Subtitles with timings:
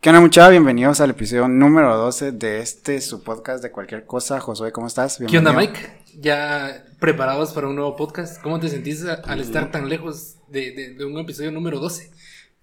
[0.00, 0.52] ¿Qué onda muchachos?
[0.52, 4.40] Bienvenidos al episodio número 12 de este, su podcast de cualquier cosa.
[4.40, 5.18] Josué, ¿cómo estás?
[5.28, 5.78] ¿Qué onda Mike?
[6.18, 8.40] ¿Ya preparados para un nuevo podcast?
[8.40, 12.10] ¿Cómo te sentís al estar tan lejos de, un episodio número 12?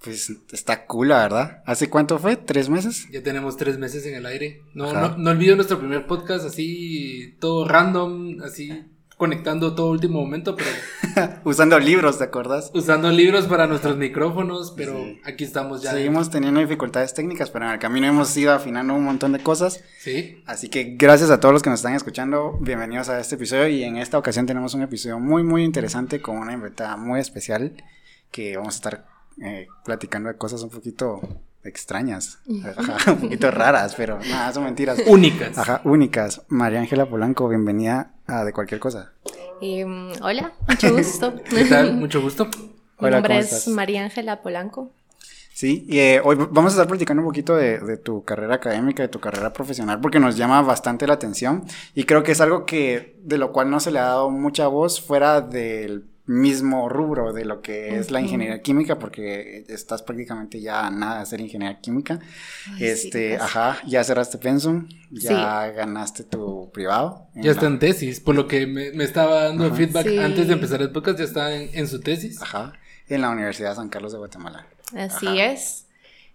[0.04, 1.62] Pues está cool, la verdad.
[1.68, 2.38] ¿Hace cuánto fue?
[2.38, 3.08] ¿Tres meses?
[3.12, 4.64] Ya tenemos tres meses en el aire.
[4.74, 8.84] No, no, no olvido nuestro primer podcast así, todo random, así
[9.18, 10.70] conectando todo último momento, pero...
[11.44, 12.70] Usando libros, ¿te acuerdas?
[12.74, 15.92] Usando libros para nuestros micrófonos, pero aquí estamos ya.
[15.92, 19.84] Seguimos teniendo dificultades técnicas, pero en el camino hemos ido afinando un montón de cosas.
[20.00, 20.44] Sí.
[20.46, 23.84] Así que gracias a todos los que nos están escuchando, bienvenidos a este episodio y
[23.84, 27.74] en esta ocasión tenemos un episodio muy, muy interesante con una invitada muy especial
[28.30, 29.06] que vamos a estar
[29.42, 31.22] eh, platicando de cosas un poquito
[31.68, 35.00] extrañas, un poquito raras, pero nada, son mentiras.
[35.08, 35.58] Únicas.
[35.58, 36.42] Ajá, únicas.
[36.48, 39.12] María Ángela Polanco, bienvenida a De Cualquier Cosa.
[39.62, 41.36] Em, hola, mucho gusto.
[41.50, 41.94] ¿Qué tal?
[41.96, 42.48] Mucho gusto.
[43.00, 44.92] Mi nombre es María Ángela Polanco.
[45.54, 49.02] Sí, y eh, hoy vamos a estar platicando un poquito de, de, tu carrera académica,
[49.02, 51.64] de tu carrera profesional, porque nos llama bastante la atención
[51.96, 54.68] y creo que es algo que de lo cual no se le ha dado mucha
[54.68, 60.60] voz fuera del mismo rubro de lo que es la ingeniería química, porque estás prácticamente
[60.60, 62.20] ya a nada de hacer ingeniería química.
[62.80, 67.28] este, ajá, ya cerraste Pensum, ya ganaste tu privado.
[67.34, 70.92] Ya está en tesis, por lo que me, estaba dando feedback antes de empezar el
[70.92, 72.42] podcast, ya está en, su tesis.
[72.42, 72.74] Ajá,
[73.08, 74.68] en la Universidad de San Carlos de Guatemala.
[74.96, 75.88] Así es.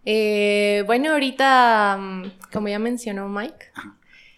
[0.05, 3.67] Eh, bueno, ahorita, mm, como ya mencionó Mike,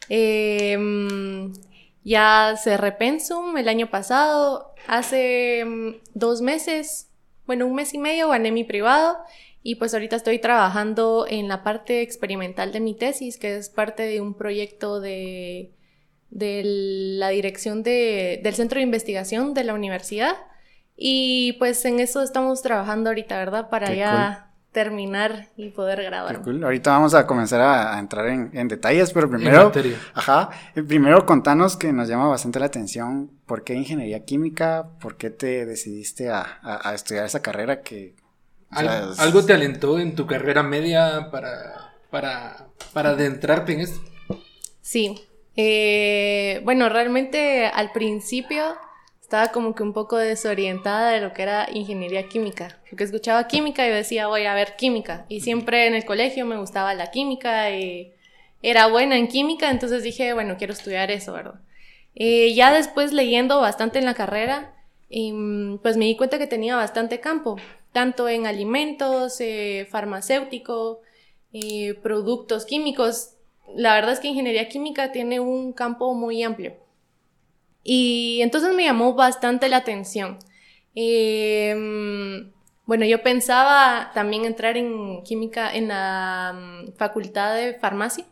[0.09, 1.53] eh, mm,
[2.03, 7.11] ya cerré Pensum el año pasado Hace mm, dos meses,
[7.47, 9.19] bueno, un mes y medio gané mi privado
[9.63, 14.03] y pues ahorita estoy trabajando en la parte experimental de mi tesis, que es parte
[14.03, 15.73] de un proyecto de,
[16.31, 20.37] de la dirección de, del centro de investigación de la universidad.
[20.97, 23.71] Y pues en eso estamos trabajando ahorita, ¿verdad?
[23.71, 26.43] Para ya terminar y poder grabar.
[26.45, 29.73] Ahorita vamos a comenzar a, entrar en, detalles, pero primero,
[30.15, 34.89] ajá, primero contanos que nos llama bastante la atención, ¿por qué ingeniería química?
[35.01, 38.17] ¿Por qué te decidiste a, estudiar esa carrera que...
[38.71, 44.01] ¿Algo te alentó en tu carrera media para, para, para adentrarte en esto?
[44.81, 45.25] Sí,
[45.55, 48.65] eh, bueno, realmente al principio
[49.35, 53.85] estaba como que un poco desorientada de lo que era ingeniería química, porque escuchaba química
[53.85, 57.69] y decía, voy a ver química, y siempre en el colegio me gustaba la química
[57.73, 58.13] y
[58.63, 61.61] era buena en química, entonces dije, bueno, quiero estudiar eso, ¿verdad?
[62.15, 64.73] Eh, ya después leyendo bastante en la carrera,
[65.11, 67.57] em, pues me di cuenta que tenía bastante campo,
[67.91, 71.01] tanto en alimentos, eh, farmacéutico,
[71.53, 73.31] eh, productos químicos.
[73.75, 76.84] La verdad es que ingeniería química tiene un campo muy amplio.
[77.85, 80.39] Y entonces me llamó bastante la atención.
[80.95, 82.51] Em,
[82.87, 88.25] bueno, yo pensaba también entrar en química en la mm, facultad de farmacia,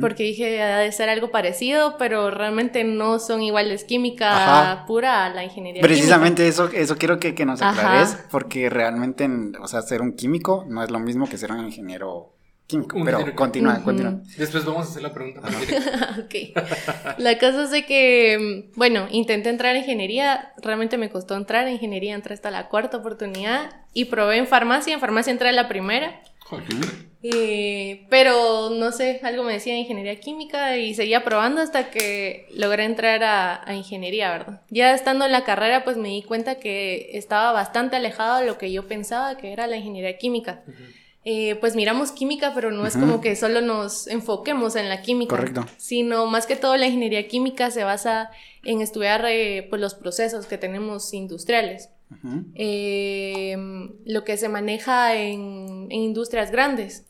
[0.00, 5.30] porque dije, ha de ser algo parecido, pero realmente no son iguales química pura a
[5.30, 5.82] la ingeniería.
[5.82, 9.28] Precisamente eso, eso quiero que, que nos aclares, porque realmente,
[9.60, 12.33] o sea, ser un químico no es lo mismo que ser un ingeniero
[12.66, 12.96] químico.
[13.04, 14.20] pero continúa, continúa.
[14.36, 15.40] Después vamos a hacer la pregunta.
[16.18, 17.18] ok.
[17.18, 20.52] La cosa es de que, bueno, intenté entrar en ingeniería.
[20.62, 22.14] Realmente me costó entrar en ingeniería.
[22.14, 23.70] Entré hasta la cuarta oportunidad.
[23.92, 24.94] Y probé en farmacia.
[24.94, 26.20] En farmacia entré a la primera.
[27.26, 32.46] Eh, pero no sé, algo me decía de ingeniería química y seguía probando hasta que
[32.54, 34.60] logré entrar a, ingeniería, ¿verdad?
[34.68, 38.58] Ya estando en la carrera, pues me di cuenta que estaba bastante alejado de lo
[38.58, 40.64] que yo pensaba que era la ingeniería química.
[41.26, 45.34] Eh, pues miramos química, pero no es como que solo nos enfoquemos en la química,
[45.34, 45.64] Correcto.
[45.78, 48.30] sino más que todo la ingeniería química se basa
[48.62, 51.88] en estudiar eh, pues los procesos que tenemos industriales,
[52.54, 53.56] eh,
[54.04, 57.06] lo que se maneja en, en industrias grandes.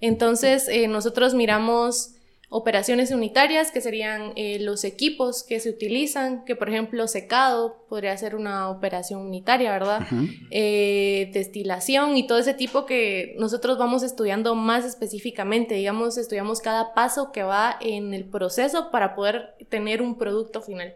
[0.00, 2.12] Entonces nosotros miramos
[2.48, 8.16] operaciones unitarias, que serían eh, los equipos que se utilizan, que por ejemplo secado podría
[8.16, 10.06] ser una operación unitaria, ¿verdad?
[10.50, 16.94] Eh, destilación y todo ese tipo que nosotros vamos estudiando más específicamente, digamos, estudiamos cada
[16.94, 20.94] paso que va en el proceso para poder tener un producto final.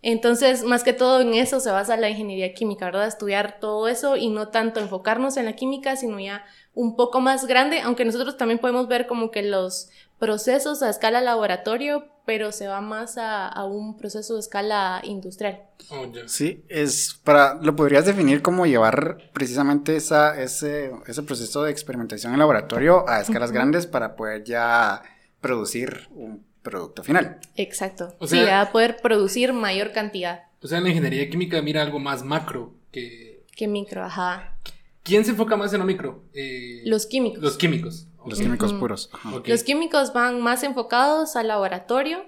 [0.00, 3.08] Entonces, más que todo en eso se basa la ingeniería química, ¿verdad?
[3.08, 7.46] Estudiar todo eso y no tanto enfocarnos en la química, sino ya un poco más
[7.46, 12.66] grande, aunque nosotros también podemos ver como que los procesos a escala laboratorio, pero se
[12.66, 15.62] va más a, un proceso de escala industrial.
[15.90, 21.70] Oh, sí, es para, lo podrías definir como llevar precisamente esa, ese, ese proceso de
[21.70, 25.02] experimentación en laboratorio a escalas grandes para poder ya
[25.40, 27.38] producir un producto final.
[27.54, 28.14] Exacto.
[28.18, 30.42] O sea, sí, a poder producir mayor cantidad.
[30.60, 33.44] O sea, en la ingeniería química mira algo más macro que...
[33.56, 34.58] Que micro, ajá.
[35.02, 36.24] ¿Quién se enfoca más en lo micro?
[36.34, 37.42] Eh, los químicos.
[37.42, 38.07] Los químicos.
[38.26, 39.10] Los químicos puros.
[39.44, 42.24] Los químicos van más enfocados al laboratorio.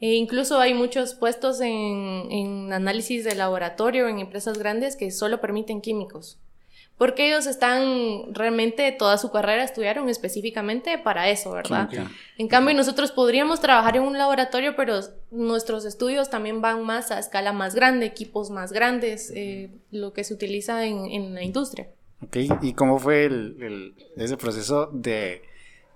[0.00, 5.40] E incluso hay muchos puestos en, en análisis de laboratorio en empresas grandes que solo
[5.40, 6.38] permiten químicos
[6.98, 11.88] porque ellos están realmente toda su carrera estudiaron específicamente para eso, ¿verdad?
[12.36, 15.00] En cambio, nosotros podríamos trabajar en un laboratorio, pero
[15.30, 20.24] nuestros estudios también van más a escala más grande, equipos más grandes, eh, lo que
[20.24, 21.86] se utiliza en, la industria.
[22.22, 25.42] Ok, ¿y cómo fue el, ese proceso de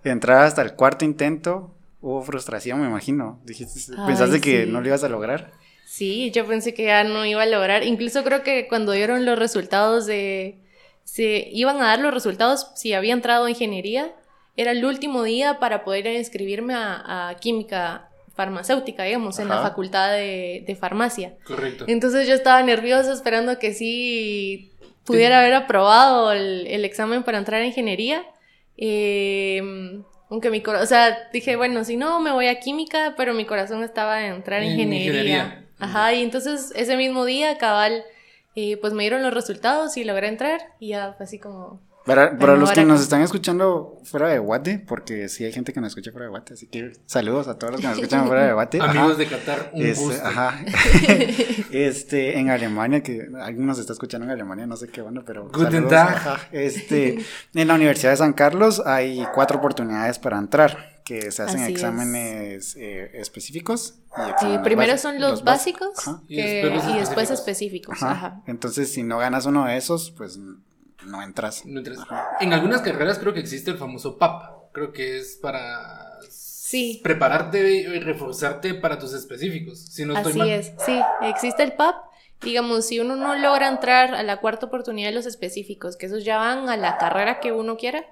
[0.04, 1.74] entrar hasta el cuarto intento?
[2.00, 3.40] Hubo frustración, me imagino.
[3.44, 5.52] Dijiste, ¿Pensaste que no lo ibas a lograr?
[5.86, 7.84] Sí, yo pensé que ya no iba a lograr.
[7.84, 10.58] Incluso creo que cuando dieron los resultados de
[11.04, 14.14] se iban a dar los resultados si había entrado a ingeniería.
[14.56, 20.76] Era el último día para poder inscribirme a, química farmacéutica, digamos, en la facultad de,
[20.78, 21.34] farmacia.
[21.44, 21.84] Correcto.
[21.88, 24.71] Entonces yo estaba nerviosa esperando que sí
[25.04, 28.24] pudiera haber aprobado el, examen para entrar a ingeniería.
[28.76, 33.34] Em, aunque mi corazón, o sea, dije, bueno, si no, me voy a química, pero
[33.34, 35.66] mi corazón estaba en entrar en, ingeniería.
[35.78, 38.04] Ajá, y entonces ese mismo día, cabal,
[38.54, 41.80] y pues me dieron los resultados y logré entrar y ya fue así como...
[42.04, 45.80] Para, para los que nos están escuchando fuera de Guate, porque sí hay gente que
[45.80, 48.46] nos escucha fuera de Guate, así que saludos a todos los que nos escuchan fuera
[48.46, 48.80] de Guate.
[48.80, 50.26] Amigos de Qatar, un este, gusto.
[50.26, 50.64] Ajá.
[51.70, 55.48] este, en Alemania, que alguien nos está escuchando en Alemania, no sé qué bueno, pero...
[55.48, 56.48] Guten Tag.
[56.50, 61.62] Este, en la Universidad de San Carlos hay cuatro oportunidades para entrar que se hacen
[61.62, 63.98] exámenes eh, específicos.
[64.42, 65.90] Y primero son los, básicos,
[66.28, 67.98] y, después, específicos.
[68.46, 70.38] Entonces, si no ganas uno de esos, pues
[71.06, 71.64] no entras.
[72.40, 74.72] En algunas carreras creo que existe el famoso PAP.
[74.72, 77.00] Creo que es para sí.
[77.02, 79.78] prepararte y reforzarte para tus específicos.
[79.78, 81.96] Si no Así es, sí, existe el PAP.
[82.40, 86.24] Digamos, si uno no logra entrar a la cuarta oportunidad de los específicos, que esos
[86.24, 88.04] ya van a la carrera que uno quiera,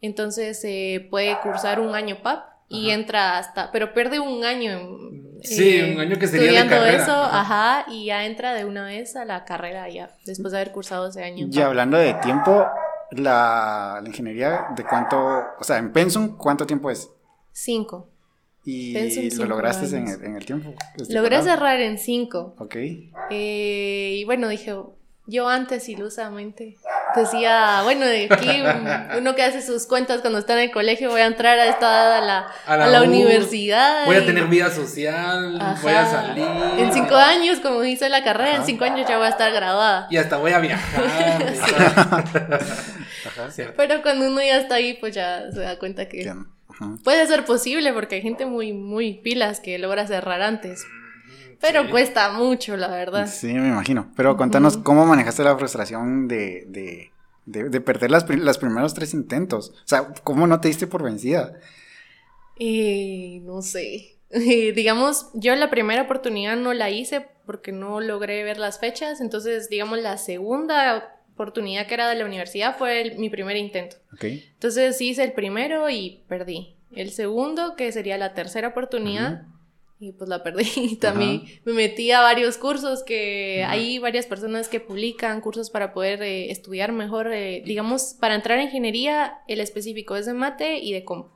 [0.00, 5.07] entonces se puede cursar un año PAP y entra hasta, pero pierde un año.
[5.42, 7.84] Sí, un año que sería estudiando eso, ajá.
[7.88, 11.22] y ya entra de una vez a la carrera ya, después de haber cursado ese
[11.22, 11.48] año.
[11.50, 12.66] Y hablando de tiempo,
[13.12, 15.18] la, ingeniería, ¿de cuánto,
[15.58, 17.10] o sea, en Pensum, cuánto tiempo es?
[17.52, 18.08] Cinco.
[18.64, 20.74] ¿Y lo lograste en el, en el, tiempo?
[21.08, 22.54] Logré cerrar en cinco.
[22.58, 22.76] Ok.
[23.30, 24.74] Eh, y bueno, dije,
[25.26, 26.76] yo antes ilusamente
[27.18, 28.62] decía, bueno, de aquí
[29.16, 32.18] uno que hace sus cuentas cuando está en el colegio, voy a entrar a esta
[32.18, 34.06] a la, a la, universidad.
[34.06, 36.46] Voy a tener vida social, voy a salir.
[36.78, 40.06] En cinco años, como dice la carrera, en cinco años ya voy a estar graduada.
[40.10, 41.02] Y hasta voy a viajar.
[43.76, 46.32] Pero cuando uno ya está ahí, pues ya se da cuenta que
[47.04, 50.84] puede ser posible porque hay gente muy, muy pilas que logra cerrar antes.
[51.60, 53.26] Pero cuesta mucho, la verdad.
[53.26, 54.10] Sí, me imagino.
[54.16, 57.10] Pero cuéntanos, ¿cómo manejaste la frustración de, de,
[57.46, 59.70] de, perder las, los primeros tres intentos?
[59.70, 61.54] O sea, ¿cómo no te diste por vencida?
[62.58, 64.18] Eh, no sé.
[64.30, 69.20] digamos, yo la primera oportunidad no la hice porque no logré ver las fechas.
[69.20, 73.96] Entonces, digamos, la segunda oportunidad que era de la universidad fue mi primer intento.
[74.12, 74.48] Okay.
[74.54, 76.74] Entonces hice el primero y perdí.
[76.90, 79.46] El segundo, que sería la tercera oportunidad,
[80.00, 80.96] y pues la perdí.
[81.00, 86.22] También me metí a varios cursos que hay varias personas que publican cursos para poder
[86.22, 90.92] eh, estudiar mejor, eh, digamos, para entrar en ingeniería, el específico es de mate y
[90.92, 91.28] de comp.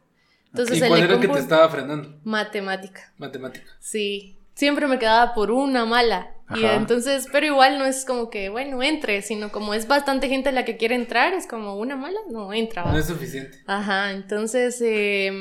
[0.49, 2.21] Entonces, ¿Y cuál era el que te estaba frenando?
[2.25, 3.13] Matemática.
[3.17, 3.67] Matemática.
[3.81, 6.35] Sí, siempre me quedaba por una mala.
[6.55, 10.53] Y entonces, pero igual no es como que, bueno, entre, sino como es bastante gente
[10.53, 12.85] la que quiere entrar, es como una mala, no entra.
[12.85, 13.63] No es suficiente.
[13.67, 15.33] Ajá, entonces, eh,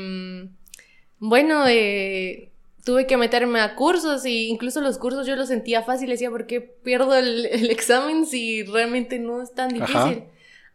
[1.20, 2.51] bueno, eh,
[2.84, 6.48] tuve que meterme a cursos y incluso los cursos yo los sentía fácil, decía, ¿por
[6.48, 10.24] qué pierdo el, examen si realmente no es tan difícil?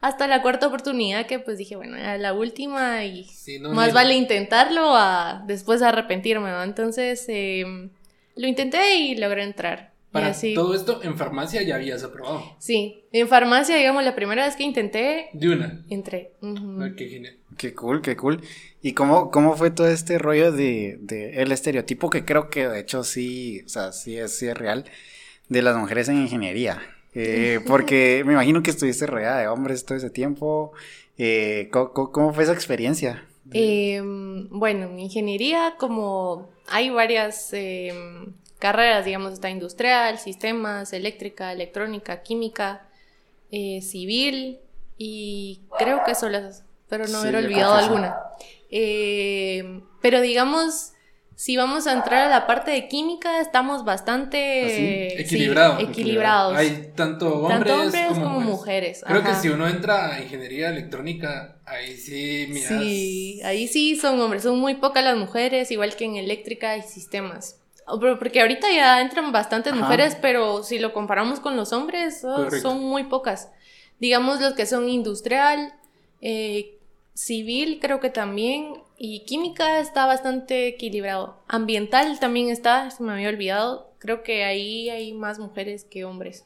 [0.00, 3.26] Hasta la cuarta oportunidad que pues dije, bueno, a la última y
[3.70, 6.62] más vale intentarlo a después arrepentirme, ¿no?
[6.62, 7.90] Entonces em,
[8.36, 9.95] lo intenté y logré entrar.
[10.20, 12.42] Para todo esto, en farmacia ya habías aprobado.
[12.58, 15.28] Sí, en farmacia, digamos, la primera vez que intenté.
[15.32, 15.84] De una.
[15.88, 16.32] Entré.
[16.42, 17.36] Ah, qué genial.
[17.56, 18.42] Qué cool, qué cool.
[18.82, 22.80] ¿Y cómo, cómo fue todo este rollo de, de, el estereotipo que creo que de
[22.80, 24.84] hecho sí, o sea, sí es, sí es real,
[25.48, 26.82] de las mujeres en ingeniería?
[27.14, 30.72] Eh, porque me imagino que estuviste rodeada de hombres todo ese tiempo.
[31.18, 33.26] Eh, ¿cómo, fue esa experiencia?
[33.52, 42.22] Em, bueno, en ingeniería, como hay varias em, carreras, digamos, está industrial, sistemas, eléctrica, electrónica,
[42.22, 42.88] química,
[43.50, 44.58] eh, civil
[44.98, 48.16] y creo que son las, pero no he olvidado alguna.
[48.70, 50.92] Eh, pero digamos,
[51.36, 54.38] si vamos a entrar a la parte de química, estamos bastante
[55.18, 55.82] ¿Ah, equilibrados.
[55.82, 56.56] equilibrados.
[56.56, 59.04] Hay tanto hombres, como, mujeres.
[59.06, 62.68] Creo que si uno entra a ingeniería electrónica, ahí sí miras.
[62.68, 66.82] Sí, ahí sí son hombres, son muy pocas las mujeres, igual que en eléctrica y
[66.82, 67.60] sistemas.
[67.86, 72.82] Porque ahorita ya entran bastantes mujeres, pero si lo comparamos con los hombres, oh, son
[72.82, 73.50] muy pocas.
[74.00, 75.72] Digamos los que son industrial,
[76.20, 76.78] eh,
[77.14, 81.38] civil creo que también, y química está bastante equilibrado.
[81.46, 83.90] Ambiental también está, se me había olvidado.
[83.98, 86.44] Creo que ahí hay más mujeres que hombres.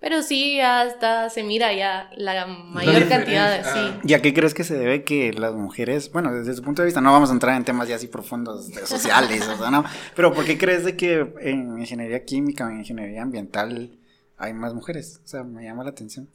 [0.00, 3.50] Pero sí, hasta se mira ya la mayor cantidad.
[3.50, 3.98] de, Sí.
[4.04, 6.86] ¿Y a qué crees que se debe que las mujeres, bueno, desde su punto de
[6.86, 9.84] vista, no vamos a entrar en temas ya así profundos de sociales, o sea, ¿no?
[10.14, 13.98] Pero ¿por qué crees de que en ingeniería química o en ingeniería ambiental
[14.36, 15.20] hay más mujeres?
[15.24, 16.28] O sea, me llama la atención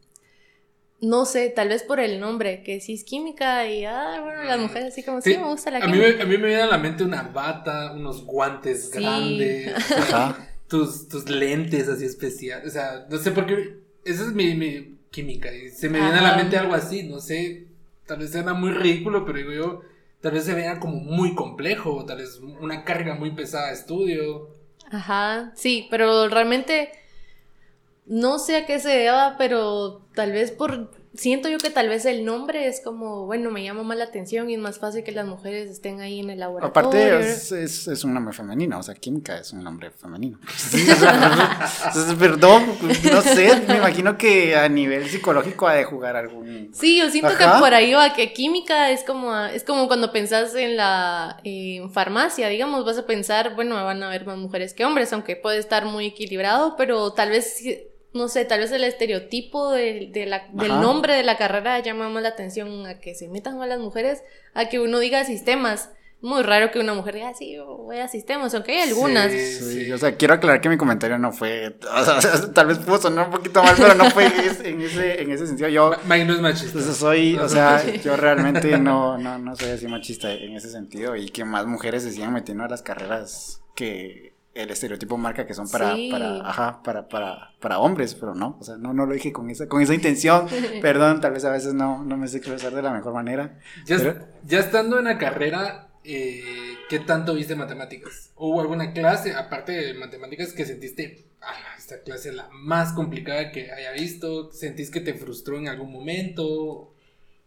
[1.03, 4.57] no sé, tal vez por el nombre, que si es química y, ah, bueno, las
[4.57, 6.07] mujeres así como, sí, me gusta la a química.
[6.07, 9.73] Mí, a mí me viene a la mente una bata, unos guantes grandes,
[10.73, 14.97] tus, tus lentes así especiales, o sea, no sé por qué, esa es mi, mi
[15.11, 17.67] química, y se me viene a la mente algo así, no sé,
[18.07, 19.81] tal vez sea muy ridículo, pero digo yo,
[20.19, 24.49] tal vez se vea como muy complejo, tal vez una carga muy pesada de estudio.
[24.89, 26.89] Ajá, sí, pero realmente
[28.07, 30.89] no sé a qué se deba, pero tal vez por...
[31.15, 34.49] Siento yo que tal vez el nombre es como, bueno, me llama más la atención
[34.49, 36.69] y es más fácil que las mujeres estén ahí en el laboratorio.
[36.69, 37.51] Aparte es,
[37.87, 40.39] es, un nombre femenino, o sea, química es un nombre femenino.
[42.19, 42.65] perdón,
[43.11, 46.71] no sé, me imagino que a nivel psicológico ha de jugar algún...
[46.73, 50.55] Sí, yo siento que por ahí va, que química es como, es como cuando pensás
[50.55, 51.39] en la
[51.91, 55.59] farmacia, digamos, vas a pensar, bueno, van a haber más mujeres que hombres, aunque puede
[55.59, 57.61] estar muy equilibrado, pero tal vez
[58.13, 62.21] no sé, tal vez el estereotipo de, la, del nombre de la carrera llama más
[62.21, 65.89] la atención a que se metan más las mujeres, a que uno diga sistemas.
[66.21, 69.29] Muy raro que una mujer diga, ah, sí, voy a sistemas, aunque hay algunas.
[69.29, 72.97] Sí, o sea, quiero aclarar que mi comentario no fue, o sea, tal vez pudo
[72.97, 75.67] sonar un poquito mal, pero no fue en ese, en ese sentido.
[75.67, 76.81] Yo, Mike no es machista.
[76.93, 81.27] Soy, o sea, yo realmente no, no, no soy así machista en ese sentido y
[81.27, 85.69] que más mujeres se sigan metiendo a las carreras que el estereotipo marca que son
[85.69, 89.31] para, para, ajá, para, para, para hombres, pero no, o sea, no, no lo dije
[89.31, 90.47] con esa, con esa intención,
[90.81, 93.59] perdón, tal vez a veces no, no me sé expresar de la mejor manera.
[93.85, 98.31] Ya, ya estando en la carrera, eh, ¿qué tanto viste matemáticas?
[98.35, 103.51] ¿Hubo alguna clase, aparte de matemáticas, que sentiste, ah, esta clase es la más complicada
[103.51, 104.51] que haya visto?
[104.51, 106.92] ¿Sentís que te frustró en algún momento?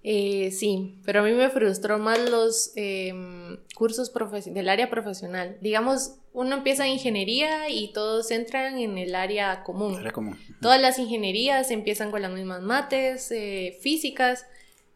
[0.08, 4.12] Eh, sí, pero a mí me frustró más los em, cursos
[4.44, 5.58] del área profesional.
[5.60, 9.98] Digamos, uno empieza ingeniería y todos entran en el área común.
[10.62, 14.46] Todas las ingenierías empiezan con las mismas mates, eh, físicas,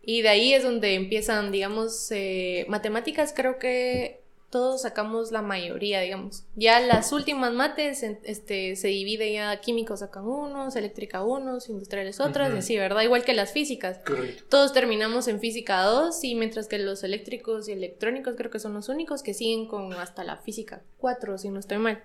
[0.00, 4.19] y de ahí es donde empiezan, digamos, eh, matemáticas creo que
[4.50, 6.44] todos sacamos la mayoría, digamos.
[6.56, 12.52] Ya las últimas mates, este, se divide ya químicos sacan unos, eléctrica unos, industriales otros,
[12.52, 13.02] y así, ¿verdad?
[13.02, 14.00] Igual que las físicas.
[14.48, 18.74] Todos terminamos en física 2 y mientras que los eléctricos y electrónicos creo que son
[18.74, 22.02] los únicos que siguen con hasta la física 4, si no estoy mal.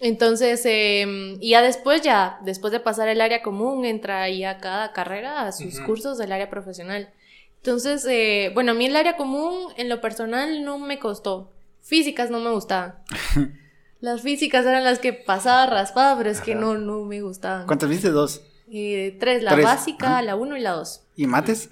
[0.00, 4.92] Entonces, eh, y ya después, ya, después de pasar el área común, entra ya cada
[4.92, 7.10] carrera a sus cursos del área profesional.
[7.58, 11.52] Entonces, eh, bueno, a mí el área común en lo personal no me costó.
[11.90, 12.94] Físicas no me gustaban.
[14.00, 17.66] Las físicas eran las que pasaba raspada, pero es que no, no me gustaban.
[17.66, 18.10] ¿Cuántas viste?
[18.10, 18.42] Dos.
[18.70, 21.02] Eh, tres, la básica, la uno y la dos.
[21.16, 21.68] ¿Y mates?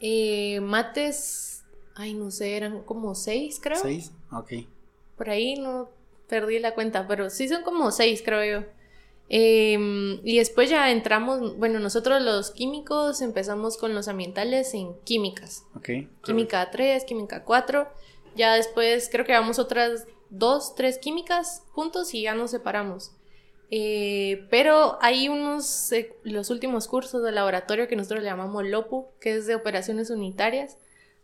[0.00, 1.62] Eh, mates,
[1.94, 3.78] ay, no sé, eran como seis, creo.
[3.80, 4.52] Seis, ok.
[5.16, 5.88] Por ahí no
[6.28, 8.66] perdí la cuenta, pero sí son como seis, creo yo.
[9.28, 15.64] Em, y después ya entramos, bueno, nosotros los químicos empezamos con los ambientales en químicas.
[15.76, 15.90] Ok.
[16.24, 17.88] Química 3, química 4.
[18.36, 23.12] Ya después creo que vamos otras dos, tres químicas juntos y ya nos separamos.
[23.70, 29.08] Eh, pero hay unos, eh, los últimos cursos de laboratorio que nosotros le llamamos LOPU,
[29.20, 30.76] que es de operaciones unitarias.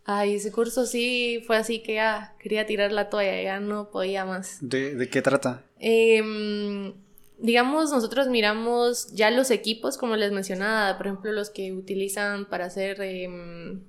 [0.04, 4.24] Ay, ese curso sí fue así que ya quería tirar la toalla, ya no podía
[4.24, 4.58] más.
[4.60, 5.62] ¿De, qué trata?
[5.78, 6.94] Em,
[7.38, 12.64] digamos, nosotros miramos ya los equipos, como les mencionaba, por ejemplo, los que utilizan para
[12.64, 13.82] hacer em,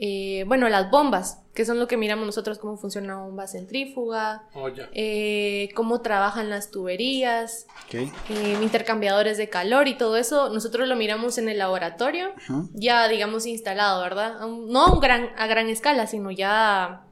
[0.00, 4.44] eh, bueno, las bombas, que son lo que miramos nosotros, cómo funciona una bomba centrífuga,
[4.54, 10.94] oh, eh, cómo trabajan las tuberías, eh, intercambiadores de calor y todo eso, nosotros lo
[10.94, 12.32] miramos en el laboratorio,
[12.74, 14.38] ya digamos instalado, ¿verdad?
[14.46, 17.04] No a, gran, a gran escala, sino ya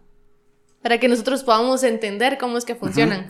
[0.81, 3.27] para que nosotros podamos entender cómo es que funcionan.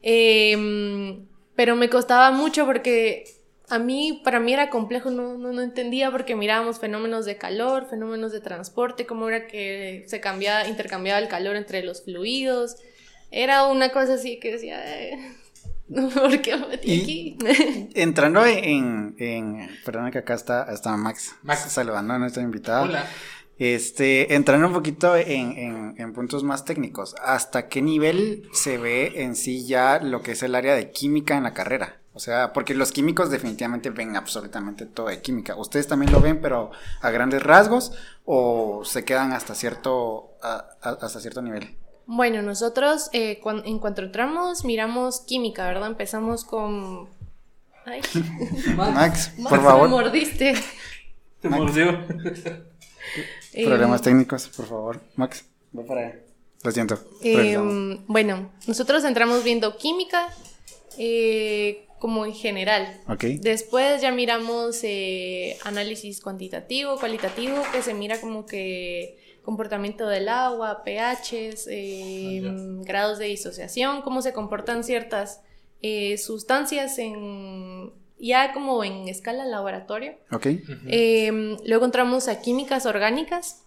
[0.00, 3.24] Em, pero me costaba mucho porque
[3.70, 8.32] a mí, para mí era complejo, no, no, entendía porque mirábamos fenómenos de calor, fenómenos
[8.32, 12.76] de transporte, cómo era que se cambiaba, intercambiaba el calor entre los fluidos.
[13.30, 15.36] Era una cosa así que decía, eh,
[16.14, 17.38] ¿por qué me metí aquí?
[17.94, 22.82] entrando en, en, perdón que acá está, está Max, Max saludando a nuestra invitada.
[22.82, 23.06] Hola.
[23.58, 29.34] Este, entrando un poquito en, en, puntos más técnicos, ¿hasta qué nivel se ve en
[29.34, 31.98] sí ya lo que es el área de química en la carrera?
[32.18, 35.54] O sea, porque los químicos definitivamente ven absolutamente todo de química.
[35.54, 37.92] ¿Ustedes también lo ven, pero a grandes rasgos
[38.24, 40.32] o se quedan hasta cierto,
[40.80, 41.76] hasta cierto nivel?
[42.06, 45.86] Bueno, nosotros eh, en cuanto entramos miramos química, ¿verdad?
[45.86, 47.08] Empezamos con...
[47.84, 48.00] Ay.
[48.76, 49.88] Max, por favor.
[49.88, 50.54] Me mordiste.
[51.40, 52.04] Te mordió.
[53.64, 55.00] Problemas técnicos, por favor.
[55.14, 56.16] Max, voy para allá.
[56.64, 56.98] Lo siento.
[57.22, 60.26] Em, bueno, nosotros entramos viendo química
[60.98, 63.00] eh, como en general.
[63.08, 63.38] Okay.
[63.38, 70.82] Después ya miramos eh, análisis cuantitativo, cualitativo, que se mira como que comportamiento del agua,
[70.84, 75.40] pHs, em, grados de disociación, cómo se comportan ciertas
[75.80, 80.16] eh, sustancias en ya como en escala laboratorio.
[80.30, 80.46] Ok.
[80.86, 83.64] Em, luego entramos a químicas orgánicas.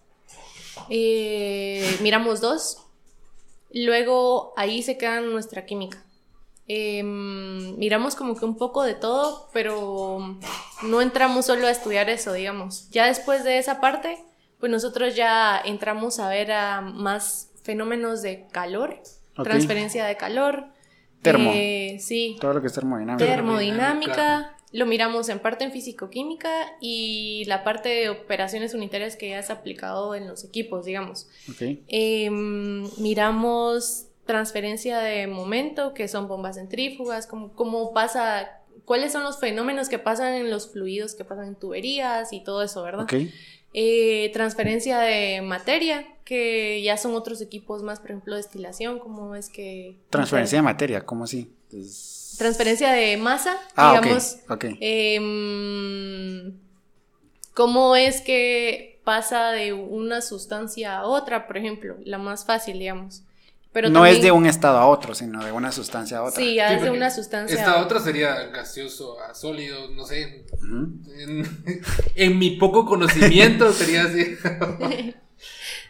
[0.88, 2.78] Eh, miramos dos.
[3.72, 6.04] Luego ahí se queda nuestra química.
[6.68, 10.38] Em, miramos como que un poco de todo, pero
[10.82, 12.88] no entramos solo a estudiar eso, digamos.
[12.90, 14.18] Ya después de esa parte,
[14.60, 19.00] pues nosotros ya entramos a ver a más fenómenos de calor,
[19.34, 20.66] transferencia de calor,
[21.22, 21.52] Termo.
[21.54, 22.36] Eh, sí.
[22.40, 23.24] Todo lo que es termodinámica.
[23.24, 24.56] Termodinámica.
[24.72, 26.48] Lo miramos en parte en físico-química
[26.80, 31.28] y la parte de operaciones unitarias que ya es aplicado en los equipos, digamos.
[31.52, 31.84] Okay.
[31.88, 39.38] Em, miramos transferencia de momento, que son bombas centrífugas, cómo, cómo pasa, cuáles son los
[39.38, 43.02] fenómenos que pasan en los fluidos que pasan en tuberías y todo eso, ¿verdad?
[43.02, 43.30] Okay.
[43.74, 49.50] Eh, transferencia de materia, que ya son otros equipos más, por ejemplo, destilación, ¿cómo es
[49.50, 49.98] que...
[50.08, 51.52] Transferencia de materia, ¿cómo así?
[52.38, 54.38] Transferencia de masa, ah, digamos.
[54.48, 56.58] Okay, em,
[57.52, 61.98] ¿Cómo es que pasa de una sustancia a otra, por ejemplo?
[62.06, 63.24] La más fácil, digamos
[63.90, 66.42] no es de un estado a otro, sino de una sustancia a otra.
[66.42, 70.44] Sí, ya es de una sustancia Esta a otra sería gaseoso a sólido, no sé.
[72.14, 74.36] en, mi poco conocimiento sería así.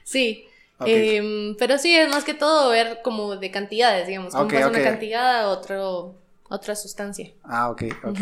[0.05, 0.45] sí.
[0.85, 4.35] Em, pero sí, es más que todo ver como de cantidades, digamos.
[4.35, 7.33] Como pasa una cantidad a otro, otra sustancia.
[7.45, 8.19] Ah, ok, ok.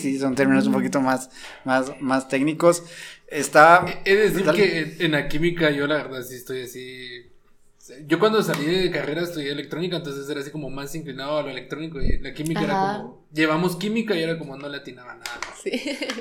[0.00, 1.30] sí, son términos un poquito más,
[1.64, 2.84] más, más técnicos.
[3.28, 3.84] Está.
[4.04, 7.31] He de decir que en la química yo la verdad sí estoy así
[8.06, 11.50] yo cuando salí de carrera estudié electrónica, entonces era así como más inclinado a lo
[11.50, 15.40] electrónico y la química era como, llevamos química y era como no le atinaba nada.
[15.62, 15.70] Sí.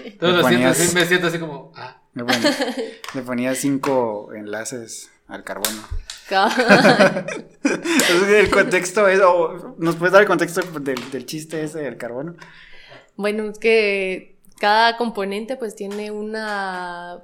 [0.06, 2.02] Entonces me siento así como, ah.
[2.14, 5.82] Le ponía cinco enlaces al carbono.
[8.30, 9.20] el contexto es,
[9.78, 12.36] ¿nos puedes dar el contexto del, del chiste ese del carbono?
[13.18, 17.24] Bueno, es que cada componente pues tiene una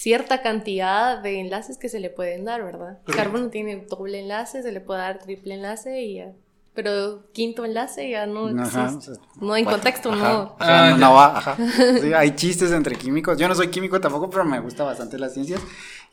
[0.00, 3.00] cierta cantidad de enlaces que se le pueden dar, ¿verdad?
[3.06, 6.32] El carbono tiene doble enlace, se le puede dar triple enlace y ya.
[6.72, 10.56] Pero quinto enlace ya no no hay contexto, no.
[10.58, 11.56] Ah, no, va, ajá.
[12.16, 13.36] hay chistes entre químicos.
[13.36, 15.60] Yo no soy químico tampoco, pero me gusta bastante las ciencias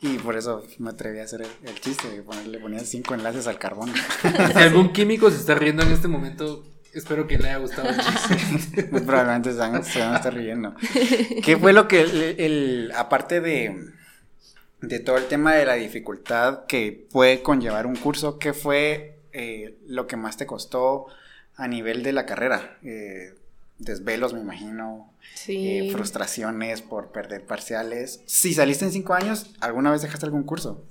[0.02, 3.58] y por eso me atreví a hacer el, chiste de ponerle ponía cinco enlaces al
[3.58, 3.94] carbono.
[4.52, 7.96] Si algún químico se está riendo en este momento, Espero que le haya gustado el
[8.00, 8.84] chiste.
[9.06, 10.74] Probablemente se van, a estar riendo.
[11.44, 13.92] ¿Qué fue lo que, el, aparte de,
[14.80, 19.78] de todo el tema de la dificultad que puede conllevar un curso, qué fue eh,
[19.86, 21.06] lo que más te costó
[21.56, 22.78] a nivel de la carrera?
[22.82, 23.34] Eh,
[23.78, 25.12] desvelos, me imagino.
[25.46, 28.22] Eh, frustraciones por perder parciales.
[28.26, 30.84] Si saliste en cinco años, ¿alguna vez dejaste algún curso?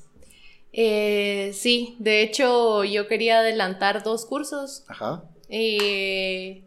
[0.74, 4.84] sí, de hecho yo quería adelantar dos cursos.
[4.88, 5.24] Ajá.
[5.50, 6.64] Eh,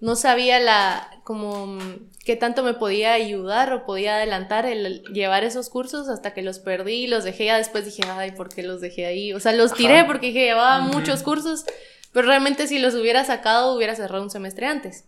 [0.00, 1.78] no sabía la como
[2.24, 6.58] qué tanto me podía ayudar o podía adelantar el llevar esos cursos hasta que los
[6.58, 7.46] perdí y los dejé.
[7.46, 10.44] Ya después dije ay por qué los dejé ahí o sea los tiré porque dije
[10.44, 11.64] llevaba muchos cursos
[12.12, 15.04] pero realmente si los hubiera sacado hubiera cerrado un semestre antes.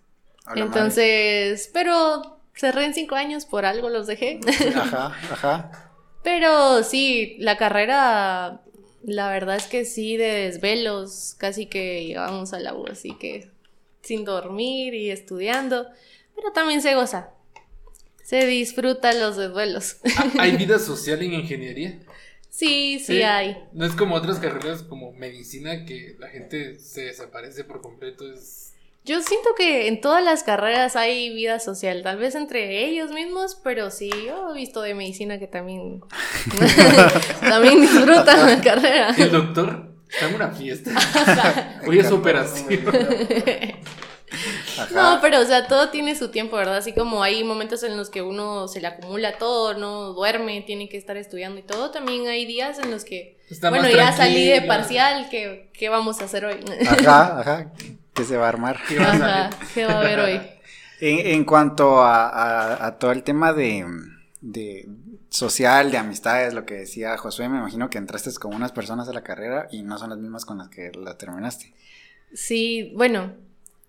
[0.55, 4.40] Entonces pero cerré en cinco años por algo los dejé.
[4.77, 5.70] Ajá ajá.
[6.24, 8.62] Pero sí la carrera
[9.06, 13.50] la verdad es que sí, de desvelos, casi que llevamos a la U, así que
[14.02, 15.86] sin dormir y estudiando,
[16.34, 17.30] pero también se goza.
[18.22, 19.96] Se disfruta los desvelos.
[20.16, 22.00] Ah, ¿Hay vida social en ingeniería?
[22.48, 23.56] Sí, sí, hay.
[23.72, 28.32] No es como otras carreras como medicina que la gente se desaparece por completo.
[28.32, 28.73] Es
[29.04, 33.60] yo siento que en todas las carreras hay vida social, tal vez entre ellos mismos,
[33.62, 36.02] pero sí, yo he visto de medicina que también,
[37.40, 39.14] también disfrutan la carrera.
[39.16, 39.92] ¿El doctor?
[40.08, 40.92] Está en una fiesta.
[41.86, 42.66] Hoy es operación.
[44.94, 46.78] No, pero o sea, todo tiene su tiempo, ¿verdad?
[46.78, 50.88] Así como hay momentos en los que uno se le acumula todo, no duerme, tiene
[50.88, 54.62] que estar estudiando y todo, también hay días en los que, bueno, ya salí de
[54.62, 56.56] parcial, ¿qué, ¿qué, vamos a hacer hoy?
[56.88, 57.72] Ajá, ajá,
[58.14, 58.81] ¿qué se va a armar?
[58.88, 60.40] ¿Qué va, ajá, ¿qué va a haber hoy?
[61.00, 63.85] En, cuanto a, a, todo el tema de,
[64.40, 64.88] de
[65.29, 69.12] social, de amistades, lo que decía Josué, me imagino que entraste con unas personas a
[69.12, 71.74] la carrera y no son las mismas con las que la terminaste.
[72.33, 73.33] Sí, bueno,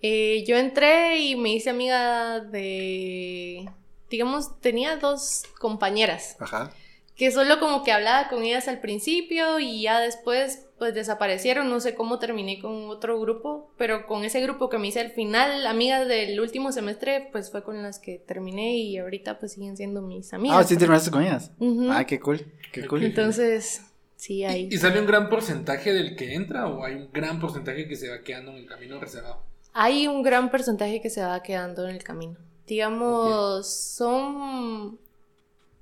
[0.01, 3.69] eh, yo entré y me hice amiga de,
[4.09, 6.35] digamos, tenía dos compañeras.
[6.39, 6.71] Ajá.
[7.15, 11.79] Que solo como que hablaba con ellas al principio y ya después pues desaparecieron, no
[11.79, 15.65] sé cómo terminé con otro grupo, pero con ese grupo que me hice al final,
[15.67, 20.01] amigas del último semestre, pues fue con las que terminé y ahorita pues siguen siendo
[20.01, 20.57] mis amigas.
[20.57, 21.51] Ah, sí terminaste con ellas.
[21.89, 23.03] Ah, qué cool, qué cool.
[23.03, 23.83] Entonces,
[24.17, 24.67] sí, hay.
[24.69, 28.09] ¿Y sale un gran porcentaje del que entra o hay un gran porcentaje que se
[28.09, 29.43] va quedando en el camino reservado?
[29.73, 32.37] Hay un gran porcentaje que se va quedando en el camino.
[32.67, 34.97] Digamos, son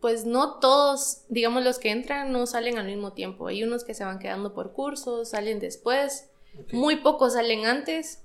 [0.04, 3.48] pues no todos, digamos, los que entran no salen al mismo tiempo.
[3.48, 6.30] Hay unos que se van quedando por cursos, salen después,
[6.74, 8.20] muy pocos salen antes.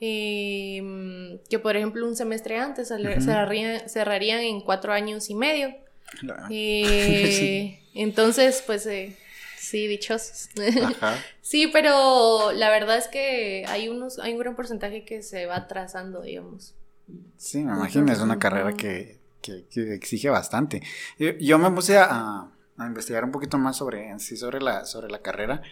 [0.00, 5.72] Em, que por ejemplo un semestre antes cerrarían, en cuatro años y medio.
[6.50, 9.16] Eh, entonces, pues eh,
[9.56, 10.48] sí, dichosos.
[11.42, 15.68] sí, pero la verdad es que hay unos, hay un gran porcentaje que se va
[15.68, 16.74] trazando, digamos.
[17.36, 20.82] Sí, me imagino, es una carrera que que, exige bastante.
[21.40, 25.62] Yo, me puse a, investigar un poquito más sobre, sí, sobre, la, sobre la carrera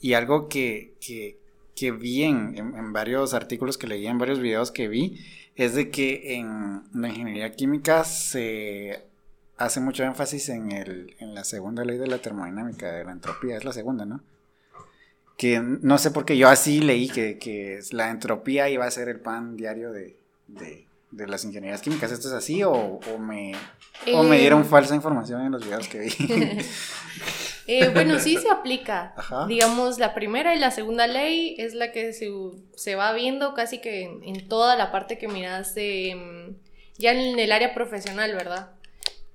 [0.00, 5.20] y algo que, que, vi en, varios artículos que leí, en varios videos que vi,
[5.56, 9.04] es de que en la ingeniería química se
[9.56, 13.56] hace mucho énfasis en, el, en la segunda ley de la termodinámica, de la entropía,
[13.56, 14.22] es la segunda, ¿no?
[15.36, 19.08] Que no sé por qué yo así leí que, que la entropía iba a ser
[19.08, 20.16] el pan diario de
[21.12, 22.12] las ingenierías químicas.
[22.12, 23.52] ¿Esto es así o, me,
[24.06, 26.10] me dieron eh, falsa información en los videos que vi?
[27.72, 29.14] Eh, bueno, sí se aplica.
[29.46, 34.02] Digamos, la primera y la segunda ley es la que se, va viendo casi que
[34.02, 38.72] en, toda la parte que miras ya en el área profesional, ¿verdad?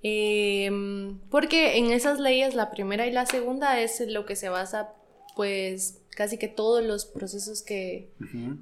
[0.03, 4.89] Em, porque en esas leyes, la primera y la segunda es lo que se basa,
[5.37, 8.09] pues, casi que todos los procesos que,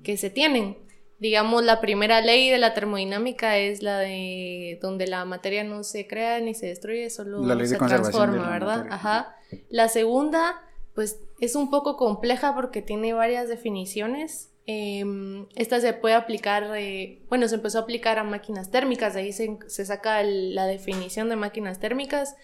[0.03, 0.77] que se tienen
[1.23, 6.05] digamos, la primera ley de la termodinámica es la de donde la materia no se
[6.05, 8.87] crea ni se destruye, solo se transforma, ¿verdad?
[8.89, 9.33] Ajá.
[9.69, 10.61] La segunda,
[10.93, 14.49] pues es un poco compleja porque tiene varias definiciones.
[14.65, 19.21] Em, esta se puede aplicar, eh, bueno, se empezó a aplicar a máquinas térmicas, de
[19.21, 22.35] ahí se, se saca la definición de máquinas térmicas.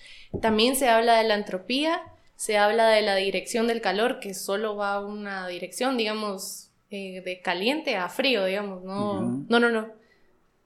[0.41, 2.01] También se habla de la entropía,
[2.37, 7.21] se habla de la dirección del calor, que solo va a una dirección, digamos, eh,
[7.21, 9.89] de caliente a frío, digamos, no, no, no, no.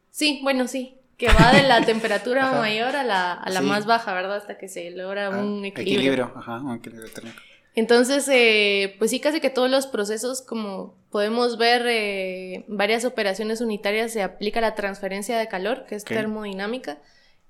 [0.09, 4.13] Sí, bueno, sí, que va de la temperatura mayor a la, a la más baja,
[4.13, 4.38] ¿verdad?
[4.38, 5.99] Hasta que se logra ah, un equilibrio.
[5.99, 7.38] Equilibrio, ajá, un equilibrio térmico.
[7.75, 13.62] Entonces, eh, pues sí, casi que todos los procesos, como podemos ver, eh, varias operaciones
[13.62, 16.99] unitarias se aplica la transferencia de calor, que es termodinámica.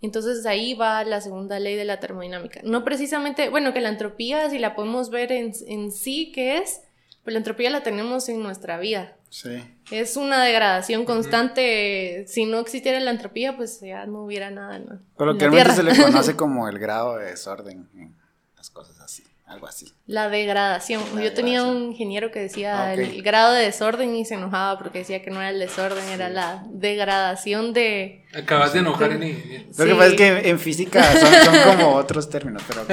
[0.01, 2.61] Entonces ahí va la segunda ley de la termodinámica.
[2.63, 6.81] No precisamente, bueno, que la entropía, si la podemos ver en, en sí, ¿qué es?
[7.23, 9.15] Pues la entropía la tenemos en nuestra vida.
[9.29, 9.63] Sí.
[9.91, 12.25] Es una degradación constante.
[12.27, 14.79] Si no existiera la entropía, pues ya no hubiera nada.
[14.79, 14.99] ¿no?
[15.15, 18.15] Coloquialmente se le conoce como el grado de desorden en
[18.57, 19.93] las cosas así algo así.
[20.05, 21.01] La degradación.
[21.21, 24.99] Yo tenía un ingeniero que decía ah, el grado de desorden y se enojaba porque
[24.99, 28.25] decía que no era el desorden, era la degradación de...
[28.33, 29.65] Acabas de enojar en ingeniero.
[29.77, 32.85] Lo que pasa es que en física son, como otros términos, pero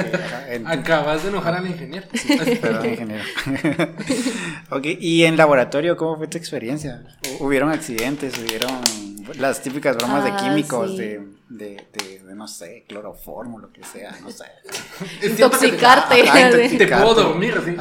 [0.65, 2.07] Acabas de enojar al ingeniero.
[2.61, 3.23] Perdón, ingeniero.
[4.69, 7.03] ok, y en laboratorio, ¿cómo fue tu experiencia?
[7.39, 8.37] ¿Hubieron accidentes?
[8.37, 8.71] ¿Hubieron
[9.37, 14.17] las típicas bromas de ah, químicos, de, de, de, no sé, cloroformo, lo que sea,
[14.21, 14.45] no sé.
[15.23, 16.77] Intoxicarte.
[16.77, 17.75] Te puedo dormir, así.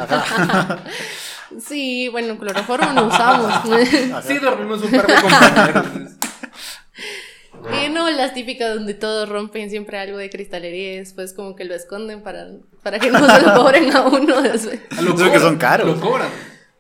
[1.61, 3.53] sí, bueno, cloroformo no usamos.
[4.27, 5.87] sí, dormimos un par de compañeros.
[7.73, 11.65] Eh, no, las típicas donde todos rompen siempre algo de cristalería y después como que
[11.65, 12.49] lo esconden para,
[12.83, 14.41] para que no se lo cobren a uno.
[14.41, 14.81] Después.
[15.03, 15.87] lo que son caros.
[15.87, 16.29] Lo cobran.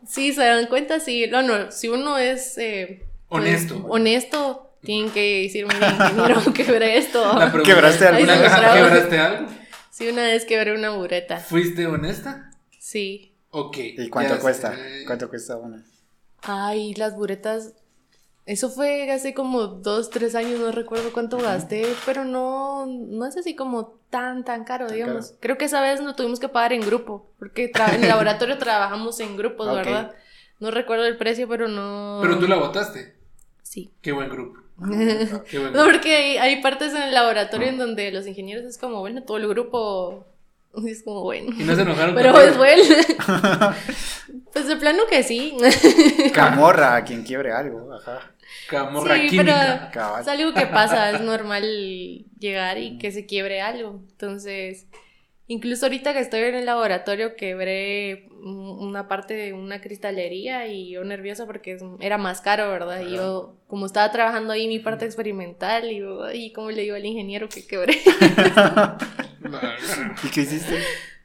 [0.06, 1.26] Sí, se dan cuenta, sí.
[1.30, 2.56] No, no, si uno es...
[2.59, 4.69] Eh, pues, honesto.
[4.83, 7.23] Tienen que decirme, ingeniero, quebré esto.
[7.64, 8.27] ¿Quebraste algo?
[8.27, 9.51] ¿Quebraste algo?
[9.90, 11.38] Sí, una vez quebré una bureta.
[11.38, 12.51] ¿Fuiste honesta?
[12.79, 13.35] Sí.
[13.51, 13.77] Ok.
[13.79, 14.75] ¿Y cuánto cuesta?
[15.07, 15.85] ¿Cuánto cuesta una?
[16.43, 17.75] Ay, las buretas
[18.47, 23.37] Eso fue hace como dos, tres años, no recuerdo cuánto gasté, pero no, no es
[23.37, 25.35] así como tan, tan caro, digamos.
[25.40, 29.21] Creo que esa vez no tuvimos que pagar en grupo, porque en el laboratorio trabajamos
[29.21, 30.14] en grupos, ¿verdad?
[30.59, 32.19] No recuerdo el precio, pero no...
[32.23, 33.14] Pero tú la votaste.
[33.62, 33.93] Sí.
[34.01, 34.61] Qué buen grupo.
[34.88, 35.77] Qué grupo.
[35.77, 39.37] No, porque hay, partes en el laboratorio en donde los ingenieros es como, bueno, todo
[39.37, 40.27] el grupo
[40.87, 41.53] es como, bueno.
[41.59, 42.83] Y no se enojaron Pero es bueno.
[44.53, 45.57] pues de plano que sí.
[46.33, 48.33] Camorra, a quien quiebre algo, ajá.
[48.69, 49.90] Camorra sí, química.
[49.93, 51.64] Pero es algo que pasa, es normal
[52.38, 54.03] llegar y que se quiebre algo.
[54.11, 54.87] Entonces,
[55.50, 61.02] incluso ahorita que estoy en el laboratorio quebré una parte de una cristalería y yo
[61.02, 63.00] nerviosa porque era más caro, ¿verdad?
[63.00, 66.94] Y yo, como estaba trabajando ahí mi parte experimental, y yo, y ¿cómo le digo
[66.94, 67.94] al ingeniero que quebré?
[70.22, 70.78] ¿Y qué hiciste?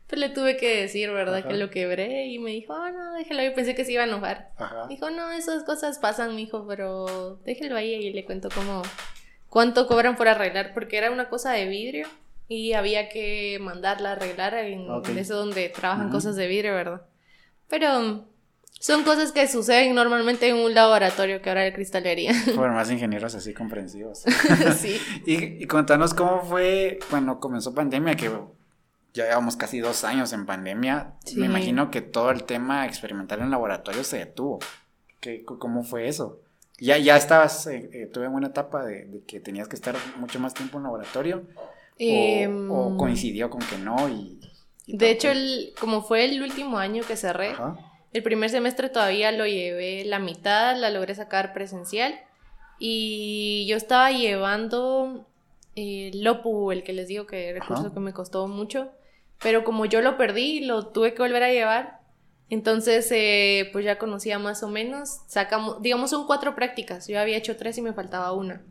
[0.07, 1.47] Pues le tuve que decir, ¿verdad?
[1.47, 3.43] Que lo quebré y me dijo, oh, no, déjelo.
[3.43, 4.49] Yo pensé que se iba a enojar.
[4.89, 8.81] Dijo, no, esas cosas pasan, mijo, pero déjelo ahí y le cuento cómo,
[9.49, 12.07] cuánto cobran por arreglar, porque era una cosa de vidrio
[12.47, 17.01] y había que mandarla a arreglar en eso donde trabajan cosas de vidrio, ¿verdad?
[17.67, 18.25] Pero
[18.79, 22.33] son cosas que suceden normalmente en un laboratorio que ahora de cristalería.
[22.55, 24.23] Fueron más ingenieros así comprensivos.
[24.77, 24.99] sí.
[25.25, 28.29] Y, y contanos cómo fue cuando comenzó pandemia, que
[29.13, 31.13] ya llevamos casi dos años en pandemia.
[31.35, 34.59] Me imagino que todo el tema experimental en laboratorio se detuvo.
[35.19, 36.41] ¿Qué, ¿Cómo fue eso?
[36.77, 40.53] Ya, ya estabas, eh, eh, tuve una etapa de, que tenías que estar mucho más
[40.53, 41.43] tiempo en laboratorio.
[41.97, 44.39] O, em, coincidió con que no y...
[44.87, 47.55] de hecho, el, como fue el último año que cerré,
[48.13, 52.17] el primer semestre todavía lo llevé la mitad, la logré sacar presencial.
[52.79, 55.27] Y yo estaba llevando
[55.75, 58.91] el LOPU, el que les digo que recurso que me costó mucho.
[59.41, 61.99] Pero como yo lo perdí, lo tuve que volver a llevar.
[62.49, 65.21] Entonces, eh, pues ya conocía más o menos.
[65.27, 67.07] Sacamos, digamos, son cuatro prácticas.
[67.07, 68.61] Yo había hecho tres y me faltaba una.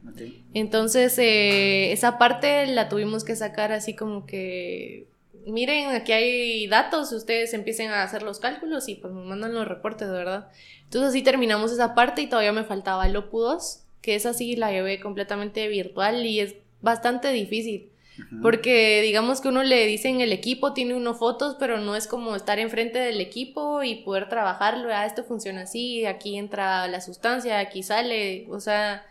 [0.52, 5.08] Entonces, eh, esa parte la tuvimos que sacar así como que.
[5.46, 9.68] Miren, aquí hay datos, ustedes empiecen a hacer los cálculos y pues me mandan los
[9.68, 10.48] reportes, ¿verdad?
[10.84, 14.56] Entonces así terminamos esa parte y todavía me faltaba el OPU 2, que esa sí
[14.56, 17.90] la llevé completamente virtual y es bastante difícil.
[18.42, 22.06] Porque digamos que uno le dice en el equipo, tiene uno fotos, pero no es
[22.06, 27.00] como estar enfrente del equipo y poder trabajarlo, ah, esto funciona así, aquí entra la
[27.00, 29.04] sustancia, aquí sale, o sea,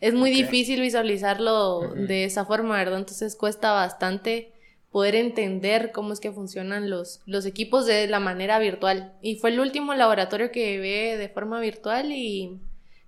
[0.00, 2.98] es muy difícil visualizarlo de esa forma, ¿verdad?
[2.98, 4.52] Entonces cuesta bastante
[4.90, 9.12] poder entender cómo es que funcionan los, los equipos de la manera virtual.
[9.22, 12.58] Y fue el último laboratorio que ve de forma virtual y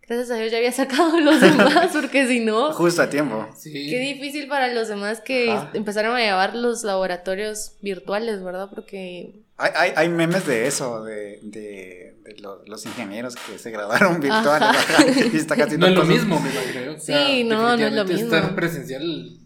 [0.07, 2.73] gracias a Dios ya había sacado los demás, porque si no...
[2.73, 3.49] Justo a tiempo.
[3.63, 8.69] Qué difícil para los demás que empezaron a llevar los laboratorios virtuales, ¿verdad?
[8.75, 9.43] Porque...
[9.57, 12.37] Hay, hay, hay memes de eso, de, de, de
[12.67, 14.69] los, ingenieros que se graduaron virtuales.
[15.79, 16.99] no es lo mismo, me imagino.
[16.99, 18.35] sí, no, no es lo mismo.
[18.35, 19.39] Estar presencial...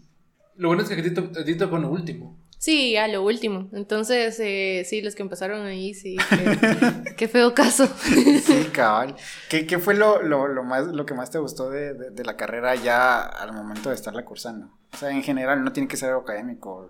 [0.55, 2.36] Lo bueno es que a ti te, con lo último.
[2.57, 3.69] Sí, a lo último.
[3.73, 6.17] Entonces, eh, sí, los que empezaron ahí, sí.
[7.17, 7.87] Qué, feo caso.
[7.87, 9.15] sí, cabal.
[9.49, 12.35] ¿Qué, qué fue lo, lo, lo, más, lo que más te gustó de, de, la
[12.35, 14.71] carrera ya al momento de estarla cursando?
[14.93, 16.89] O sea, en general, no tiene que ser algo académico.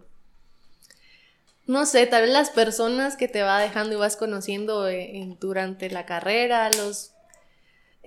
[1.66, 5.90] No sé, tal vez las personas que te va dejando y vas conociendo eh, durante
[5.90, 7.12] la carrera, los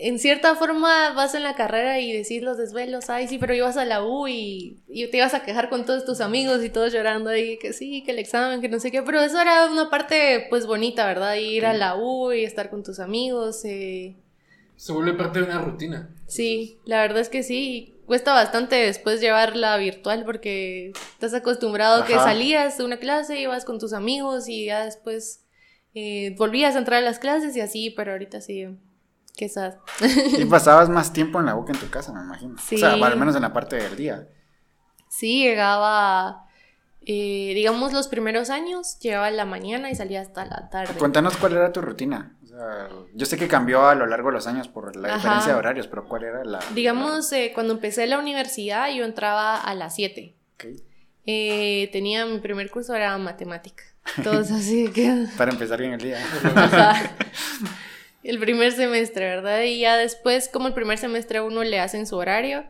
[0.02, 3.76] en cierta forma vas en la carrera y decís los desvelos, ay, sí, pero ibas
[3.76, 7.30] a la U y, te ibas a quejar con todos tus amigos y todos llorando
[7.30, 10.46] ahí, que sí, que el examen, que no sé qué, pero eso era una parte
[10.48, 11.34] pues bonita, ¿verdad?
[11.36, 13.64] Ir a la U y estar con tus amigos.
[13.64, 14.16] Eh.
[14.76, 16.14] Se vuelve parte de una rutina.
[16.26, 22.06] Sí, la verdad es que sí, cuesta bastante después llevarla virtual porque estás acostumbrado a
[22.06, 25.44] que salías de una clase, ibas con tus amigos y ya después
[25.94, 28.66] eh, volvías a entrar a las clases y así, pero ahorita sí
[29.34, 29.76] Quizás.
[30.38, 32.56] y pasabas más tiempo en la boca en tu casa, me imagino.
[32.58, 32.76] Sí.
[32.76, 34.28] O sea, al menos en la parte del día.
[35.08, 36.46] Sí, llegaba,
[37.00, 40.94] eh, digamos, los primeros años, llegaba en la mañana y salía hasta la tarde.
[40.94, 42.36] Cuéntanos cuál era tu rutina.
[42.44, 45.52] O sea, yo sé que cambió a lo largo de los años por la diferencia
[45.52, 46.60] de horarios, pero ¿cuál era la...?
[46.74, 50.36] Digamos, eh, cuando empecé la universidad yo entraba a las 7.
[51.26, 53.82] Eh, tenía mi primer curso, era matemática.
[54.22, 55.26] Todos así que...
[55.36, 56.18] Para empezar bien el día.
[58.22, 59.62] El primer semestre, ¿verdad?
[59.62, 62.64] Y ya después, como el primer semestre uno le hacen su horario,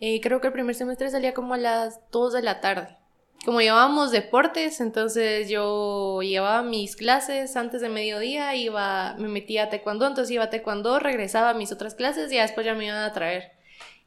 [0.00, 2.96] eh, creo que el primer semestre salía como a las 2 de la tarde.
[3.44, 9.68] Como llevábamos deportes, entonces yo llevaba mis clases antes de mediodía, iba, me metía a
[9.68, 13.02] taekwondo, entonces iba a taekwondo, regresaba a mis otras clases y después ya me iban
[13.02, 13.52] a traer.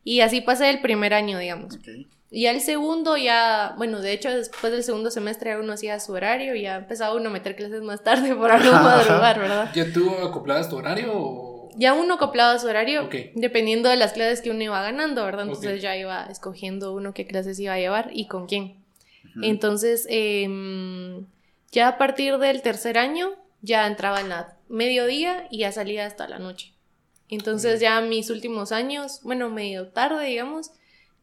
[0.03, 1.77] Y así pasé el primer año, digamos.
[2.31, 6.55] Y al segundo ya, bueno, de hecho después del segundo semestre uno hacía su horario
[6.55, 9.71] y ya empezaba uno a meter clases más tarde por algo madrugar, ¿verdad?
[9.73, 11.49] ¿Ya tú acoplabas tu horario o...?
[11.79, 15.45] ya uno acoplaba su horario dependiendo de las clases que uno iba ganando, ¿verdad?
[15.45, 18.83] Entonces ya iba escogiendo uno qué clases iba a llevar y con quién.
[19.41, 21.25] Entonces, em,
[21.71, 23.29] ya a partir del tercer año,
[23.61, 26.73] ya entraba en la mediodía y ya salía hasta la noche.
[27.29, 30.71] Entonces ya mis últimos años, bueno, medio tarde, digamos,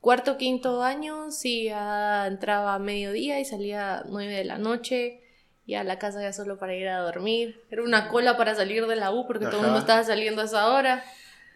[0.00, 5.20] cuarto, quinto año, sí, ya entraba a mediodía y salía a nueve de la noche
[5.66, 7.61] y a la casa ya solo para ir a dormir.
[7.70, 10.44] Era una cola para salir de la U porque todo el mundo estaba saliendo a
[10.44, 11.04] esa hora.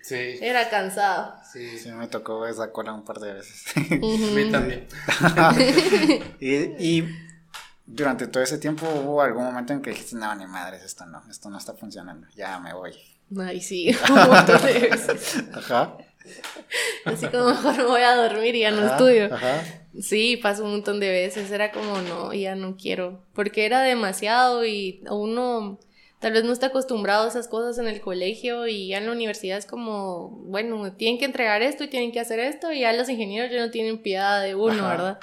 [0.03, 0.39] Sí.
[0.41, 1.35] Era cansado.
[1.53, 1.79] Sí.
[1.79, 3.65] sí, me tocó esa cola un par de veces.
[3.77, 4.89] A mí también.
[6.41, 7.05] y,
[7.87, 11.23] durante todo ese tiempo hubo algún momento en que dijiste, no, ni madres, esto no,
[11.29, 12.93] esto no está funcionando, ya me voy.
[13.37, 15.43] Ay, sí, un montón de veces.
[15.53, 15.97] Ajá.
[17.05, 19.33] Así como mejor me voy a dormir y ya no estudio.
[19.35, 19.63] Ajá.
[20.01, 21.51] Sí, pasó un montón de veces.
[21.51, 23.25] Era como, no, ya no quiero.
[23.35, 25.79] Porque era demasiado y uno
[26.21, 29.13] tal vez no está acostumbrado a esas cosas en el colegio y ya en la
[29.13, 32.93] universidad es como, bueno, tienen que entregar esto y tienen que hacer esto y ya
[32.93, 35.19] los ingenieros ya no tienen piedad de uno, ¿verdad?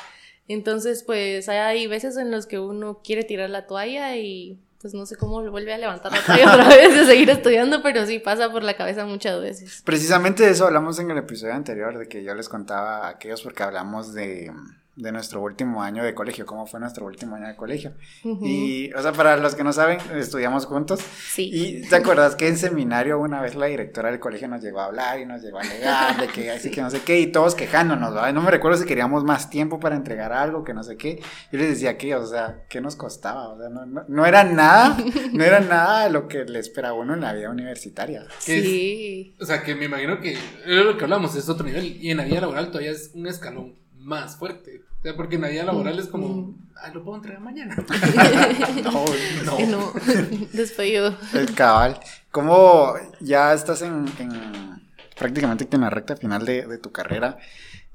[0.48, 5.06] Entonces, pues hay veces en los que uno quiere tirar la toalla y pues no
[5.06, 8.64] sé cómo vuelve a levantar toalla otra vez de seguir estudiando, pero sí pasa por
[8.64, 9.82] la cabeza muchas veces.
[9.84, 13.42] Precisamente de eso hablamos en el episodio anterior, de que yo les contaba a aquellos
[13.42, 14.50] porque hablamos de
[14.98, 17.94] de nuestro último año de colegio, cómo fue nuestro último año de colegio.
[18.24, 21.00] Y, o sea, para los que no saben, estudiamos juntos.
[21.00, 21.52] Sí.
[21.54, 24.86] Y te acuerdas que en seminario una vez la directora del colegio nos llegó a
[24.86, 27.54] hablar y nos llegó a alegar de que así que no sé qué, y todos
[27.54, 28.34] quejándonos, ¿verdad?
[28.34, 31.22] No me recuerdo si queríamos más tiempo para entregar algo, que no sé qué.
[31.52, 33.50] Yo les decía que, o sea, ¿qué nos costaba?
[33.50, 34.98] O sea, no, no, era nada,
[35.32, 38.26] no era nada lo que le espera a uno en la vida universitaria.
[38.40, 39.36] Sí.
[39.40, 42.18] o sea, que me imagino que era lo que hablamos, es otro nivel, y en
[42.18, 43.76] la vida laboral todavía es un escalón
[44.08, 44.87] más fuerte.
[45.08, 47.78] Sea, porque en la vida laboral es como, ah, lo puedo entregar mañana.
[48.84, 49.06] no,
[49.46, 49.66] no.
[49.66, 49.94] no.
[50.52, 51.16] Despedido.
[51.34, 51.98] El cabal.
[52.30, 54.06] ¿Cómo ya estás en,
[55.18, 57.38] prácticamente en la recta final de, tu carrera?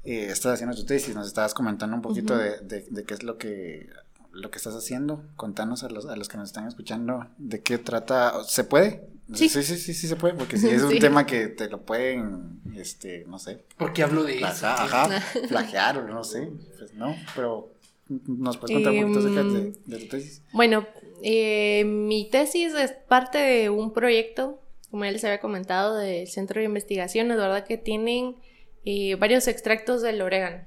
[0.03, 3.37] Eh, estás haciendo tu tesis, nos estabas comentando un poquito de, de, qué es lo
[3.37, 3.91] que
[4.33, 5.23] lo que estás haciendo.
[5.35, 8.43] Contanos a los, a los que nos están escuchando de qué trata.
[8.43, 9.07] ¿Se puede?
[9.33, 9.47] Sí.
[9.47, 12.59] sí, sí, sí, sí, se puede, porque si es un tema que te lo pueden,
[12.75, 13.63] este, no sé.
[13.77, 14.67] Porque hablo de eso.
[14.67, 17.71] Ajá, flagear o no sé, pues no, pero
[18.09, 20.41] nos puedes contar un poquito acerca de, de, tu tesis.
[20.51, 20.85] Bueno,
[21.23, 26.59] eh, mi tesis es parte de un proyecto, como ya les había comentado, del Centro
[26.59, 28.35] de Investigaciones, verdad que tienen
[28.83, 30.65] eh, varios extractos del orégano.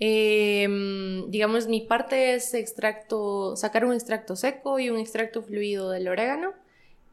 [0.00, 0.66] Eh,
[1.28, 6.52] digamos, mi parte es extracto, sacar un extracto seco y un extracto fluido del orégano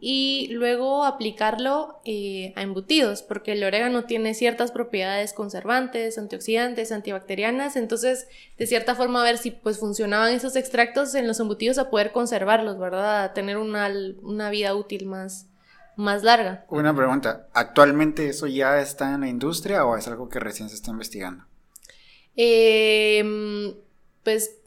[0.03, 7.75] y luego aplicarlo eh, a embutidos, porque el orégano tiene ciertas propiedades conservantes, antioxidantes, antibacterianas,
[7.75, 11.91] entonces de cierta forma a ver si pues funcionaban esos extractos en los embutidos a
[11.91, 13.25] poder conservarlos, ¿verdad?
[13.25, 13.91] A tener una,
[14.23, 15.45] una vida útil más,
[15.95, 16.65] más larga.
[16.69, 20.75] Una pregunta, ¿actualmente eso ya está en la industria o es algo que recién se
[20.75, 21.45] está investigando?
[22.35, 23.73] Eh,
[24.23, 24.61] pues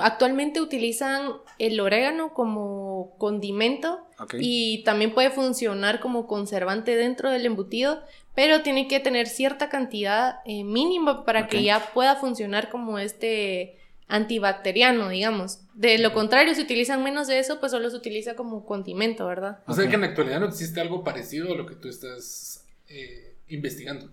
[0.00, 4.06] actualmente utilizan el orégano como condimento
[4.38, 8.02] y también puede funcionar como conservante dentro del embutido,
[8.34, 13.76] pero tiene que tener cierta cantidad eh, mínima para que ya pueda funcionar como este
[14.08, 15.60] antibacteriano, digamos.
[15.74, 19.58] De lo contrario, si utilizan menos de eso, pues solo se utiliza como condimento, ¿verdad?
[19.66, 22.64] O sea que en la actualidad no existe algo parecido a lo que tú estás
[22.88, 24.10] eh, investigando.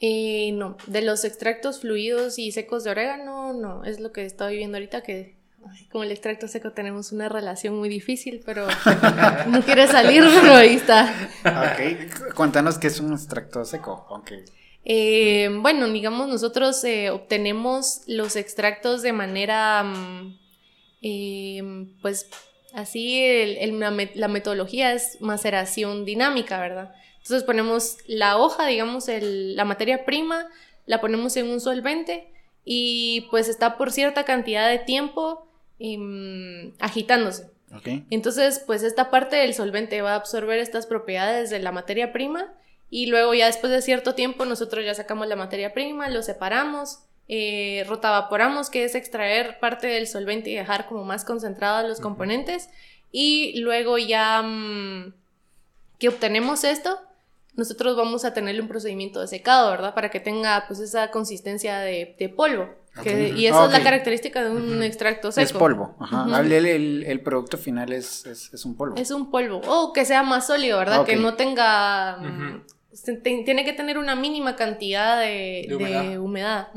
[0.00, 4.56] Eh, no, de los extractos fluidos y secos de orégano, no, es lo que estoy
[4.56, 5.38] viendo ahorita que
[5.90, 8.66] como el extracto seco tenemos una relación muy difícil, pero
[9.48, 11.12] no quiere salir, pero ahí está.
[11.44, 14.44] Ok, cuéntanos qué es un extracto seco, aunque...
[14.84, 20.38] Eh, bueno, digamos, nosotros eh, obtenemos los extractos de manera, mm,
[21.02, 21.62] eh,
[22.00, 22.30] pues
[22.72, 23.22] así,
[24.14, 26.94] la metodología es maceración dinámica, ¿verdad?
[27.28, 30.46] Entonces ponemos la hoja, digamos, la materia prima,
[30.86, 32.32] la ponemos en un solvente
[32.64, 35.46] y pues está por cierta cantidad de tiempo
[35.78, 37.50] em, agitándose.
[38.08, 42.50] Entonces, pues esta parte del solvente va a absorber estas propiedades de la materia prima
[42.88, 47.00] y luego ya después de cierto tiempo nosotros ya sacamos la materia prima, lo separamos,
[47.28, 52.70] eh, rotavaporamos, que es extraer parte del solvente y dejar como más concentrados los componentes
[53.12, 55.12] y luego ya mm,
[55.98, 56.98] que obtenemos esto,
[57.58, 59.92] nosotros vamos a tenerle un procedimiento de secado, ¿verdad?
[59.92, 62.68] Para que tenga pues esa consistencia de, polvo.
[63.04, 65.44] y esa es la característica de un extracto seco.
[65.44, 66.40] Es polvo, ajá.
[66.40, 68.24] el, producto final es,
[68.64, 68.94] un polvo.
[68.96, 69.60] Es un polvo.
[69.66, 71.04] O que sea más sólido, ¿verdad?
[71.04, 72.62] Que no tenga...
[73.24, 76.68] tiene que tener una mínima cantidad de, humedad.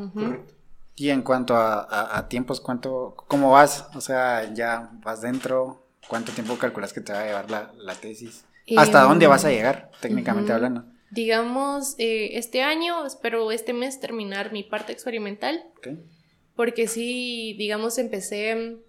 [0.96, 3.88] Y en cuanto a, tiempos, ¿cuánto, ¿cómo vas?
[3.94, 7.94] O sea, ya vas dentro, ¿cuánto tiempo calculas que te va a llevar la, la
[7.94, 8.46] tesis?
[8.78, 10.86] ¿Hasta dónde vas a llegar, técnicamente hablando?
[11.10, 15.64] Digamos, eh, este año, espero este mes terminar mi parte experimental.
[16.56, 18.80] Porque sí, digamos, empecé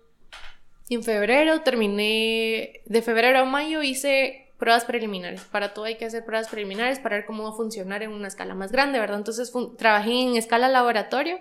[0.89, 5.43] en febrero, terminé, de febrero a mayo hice pruebas preliminares.
[5.43, 8.29] Para todo hay que hacer pruebas preliminares para ver cómo va a funcionar en una
[8.29, 9.19] escala más grande, ¿verdad?
[9.19, 11.41] Entonces trabajé en escala laboratorio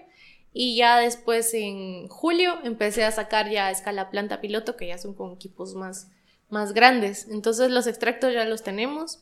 [0.53, 4.97] y ya después en julio empecé a sacar ya a escala planta piloto, que ya
[4.97, 6.09] son con equipos más,
[6.51, 7.27] más grandes.
[7.29, 9.21] Entonces los extractos ya los tenemos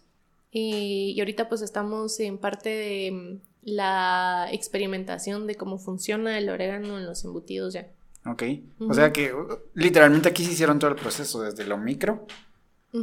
[0.51, 6.49] y, y ahorita pues estamos en parte de mm, la experimentación de cómo funciona el
[6.49, 7.88] orégano en los embutidos ya.
[8.25, 8.43] Ok,
[8.80, 12.27] o sea que uh, literalmente aquí se hicieron todo el proceso, desde lo micro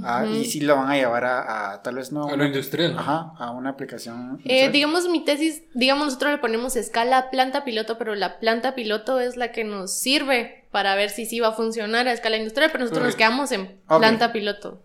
[0.03, 2.27] Ah, y si lo van a llevar a, tal vez no.
[2.27, 2.99] A lo industrial.
[2.99, 4.41] Ajá, a una aplicación.
[4.45, 9.21] Eh, digamos, mi tesis, digamos, nosotros le ponemos escala planta piloto, pero la planta piloto
[9.21, 12.71] es la que nos sirve para ver si sí va a funcionar a escala industrial,
[12.73, 14.83] pero nosotros nos quedamos en planta piloto.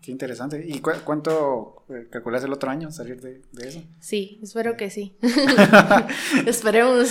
[0.00, 0.64] Qué interesante.
[0.66, 3.82] ¿Y cuánto eh, calculas el otro año salir de, eso?
[4.00, 5.14] Sí, espero que sí.
[6.46, 7.08] Esperemos.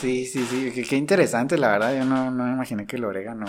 [0.00, 0.82] sí, sí, sí.
[0.88, 1.96] Qué, interesante, la verdad.
[1.96, 3.46] Yo no, no me imaginé que el orégano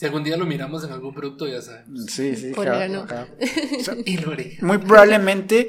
[0.00, 2.06] si algún día lo miramos en algún producto, ya sabemos.
[2.06, 3.06] Sí, sí, claro.
[4.62, 5.68] Muy probablemente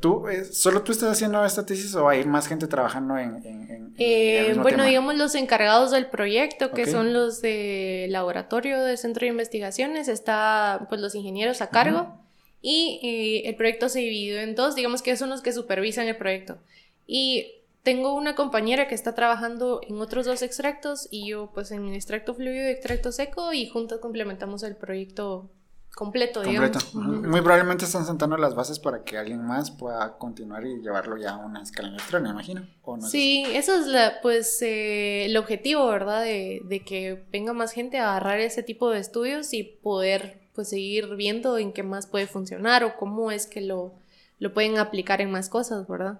[0.00, 3.92] tú, eh, ¿Solo tú estás haciendo esta tesis o hay más gente trabajando en...
[3.98, 9.32] eh, bueno, digamos los encargados del proyecto, que son los de laboratorio de centro de
[9.32, 12.18] investigaciones, está pues los ingenieros a cargo
[12.62, 16.16] y eh, el proyecto se dividió en dos, digamos que son los que supervisan el
[16.16, 16.56] proyecto.
[17.06, 17.52] Y
[17.84, 22.34] tengo una compañera que está trabajando en otros dos extractos y yo pues en extracto
[22.34, 25.50] fluido y extracto seco y juntos complementamos el proyecto
[25.94, 26.78] completo, Completo.
[26.94, 31.32] Muy probablemente están sentando las bases para que alguien más pueda continuar y llevarlo ya
[31.32, 32.66] a una escala industrial, me imagino.
[33.02, 36.22] sí, eso es la, pues eh, el objetivo, ¿verdad?
[36.22, 40.70] De, de, que venga más gente a agarrar ese tipo de estudios y poder pues
[40.70, 43.92] seguir viendo en qué más puede funcionar o cómo es que lo,
[44.38, 46.18] lo pueden aplicar en más cosas, ¿verdad?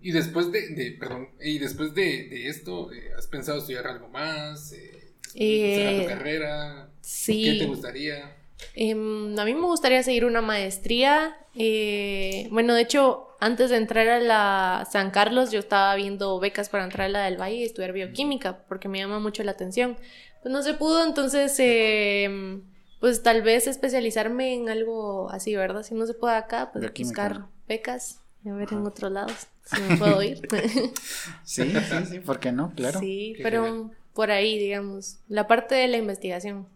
[0.00, 4.72] Y después de, perdón, y después de, esto, eh, ¿has pensado estudiar algo más?
[4.72, 6.90] Eh, eh tu carrera?
[7.00, 7.42] Sí.
[7.42, 8.36] ¿Qué te gustaría?
[8.74, 11.36] Em, a mí me gustaría seguir una maestría.
[11.54, 16.68] Eh, bueno, de hecho, antes de entrar a la San Carlos, yo estaba viendo becas
[16.68, 19.96] para entrar a la del Valle y estudiar bioquímica, porque me llama mucho la atención.
[20.42, 22.62] Pues no se pudo, entonces, em,
[23.00, 25.82] pues tal vez especializarme en algo así, ¿verdad?
[25.82, 28.20] Si no se puede acá, pues buscar becas
[28.50, 30.40] a ver en otros lados si me puedo ir.
[31.44, 32.72] sí, sí, sí, ¿por qué no?
[32.74, 33.00] Claro.
[33.00, 36.66] Sí, pero por ahí, digamos, la parte de la investigación.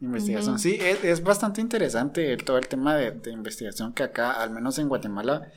[0.00, 4.88] Investigación, sí, es, bastante interesante todo el tema de, investigación que acá, al menos en
[4.88, 5.52] Guatemala,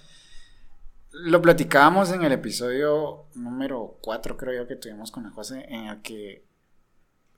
[1.11, 5.85] lo platicábamos en el episodio número 4, creo yo, que tuvimos con la José, en
[5.85, 6.43] el que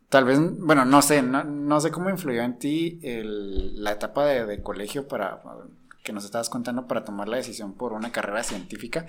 [0.10, 4.62] tal vez, bueno, no sé, no, sé cómo influyó en ti la etapa de, de
[4.62, 5.42] colegio para
[6.08, 9.06] que nos estabas contando para tomar la decisión por una carrera científica.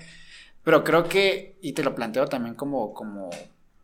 [0.65, 3.29] Pero creo que, y te lo planteo también como, como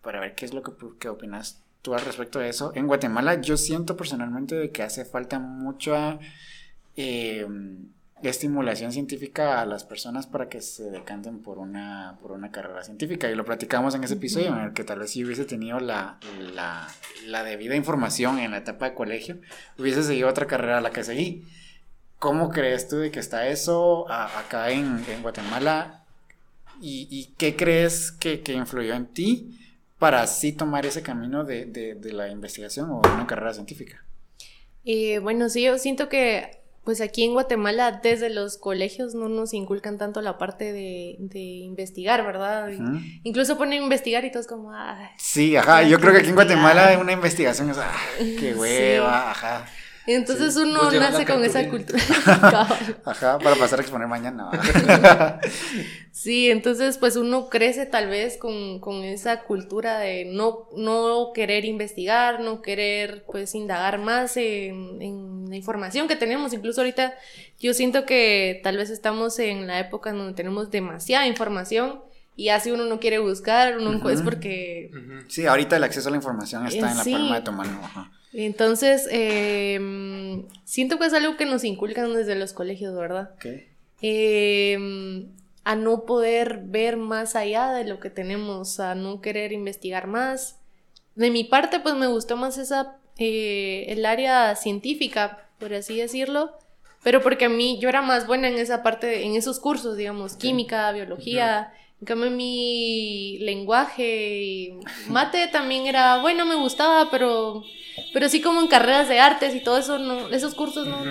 [0.02, 2.74] para ver qué es lo que, qué opinas tú al respecto de eso.
[2.76, 6.20] En Guatemala yo siento personalmente de que hace falta mucha
[6.98, 7.48] eh,
[8.22, 13.32] estimulación científica a las personas para que se decanten por una, por una carrera científica.
[13.32, 16.20] Y lo platicamos en ese episodio en el que tal vez si hubiese tenido la,
[16.54, 16.86] la,
[17.28, 19.38] la debida información en la etapa de colegio,
[19.80, 21.46] hubiese seguido otra carrera a la que seguí.
[22.20, 26.04] ¿Cómo crees tú de que está eso acá en, Guatemala?
[26.82, 29.60] ¿Y, qué crees que, influyó en ti
[30.00, 34.04] para así tomar ese camino de, la investigación o una carrera científica?
[34.86, 39.56] Eh, bueno, sí, yo siento que pues aquí en Guatemala desde los colegios no nos
[39.56, 42.70] inculcan tanto la parte de, investigar, ¿verdad?
[43.24, 44.72] Incluso ponen investigar y todos como,
[45.18, 47.92] Sí, ajá, yo creo que aquí en Guatemala una investigación es, ah,
[48.40, 49.66] qué hueva, ajá.
[50.08, 52.00] Entonces uno pues nace con esa cultura.
[53.06, 54.52] Ajá, para pasar a exponer mañana.
[56.12, 61.66] sí, entonces pues uno crece tal vez con, con, esa cultura de no, no querer
[61.66, 66.54] investigar, no querer pues indagar más en, en, la información que tenemos.
[66.54, 67.16] Incluso ahorita
[67.60, 72.02] yo siento que tal vez estamos en la época en donde tenemos demasiada información.
[72.38, 74.92] Y así uno no quiere buscar, uno es porque...
[75.30, 77.80] Sí, ahorita el acceso a la información está en la palma de tu mano.
[77.82, 78.12] Ajá.
[78.38, 83.32] Entonces, em, siento que es algo que nos inculcan desde los colegios, ¿verdad?
[84.02, 85.30] Em,
[85.64, 90.60] a no poder ver más allá de lo que tenemos, a no querer investigar más.
[91.16, 96.58] De mi parte, pues me gustó más esa, eh, el área científica, por así decirlo,
[97.04, 100.36] pero porque a mí yo era más buena en esa parte, en esos cursos, digamos,
[100.36, 101.72] química, biología.
[102.06, 107.64] En cambio, mi lenguaje y mate también era, bueno, me gustaba, pero,
[108.14, 111.04] pero sí como en carreras de artes y todo eso, no, esos cursos no,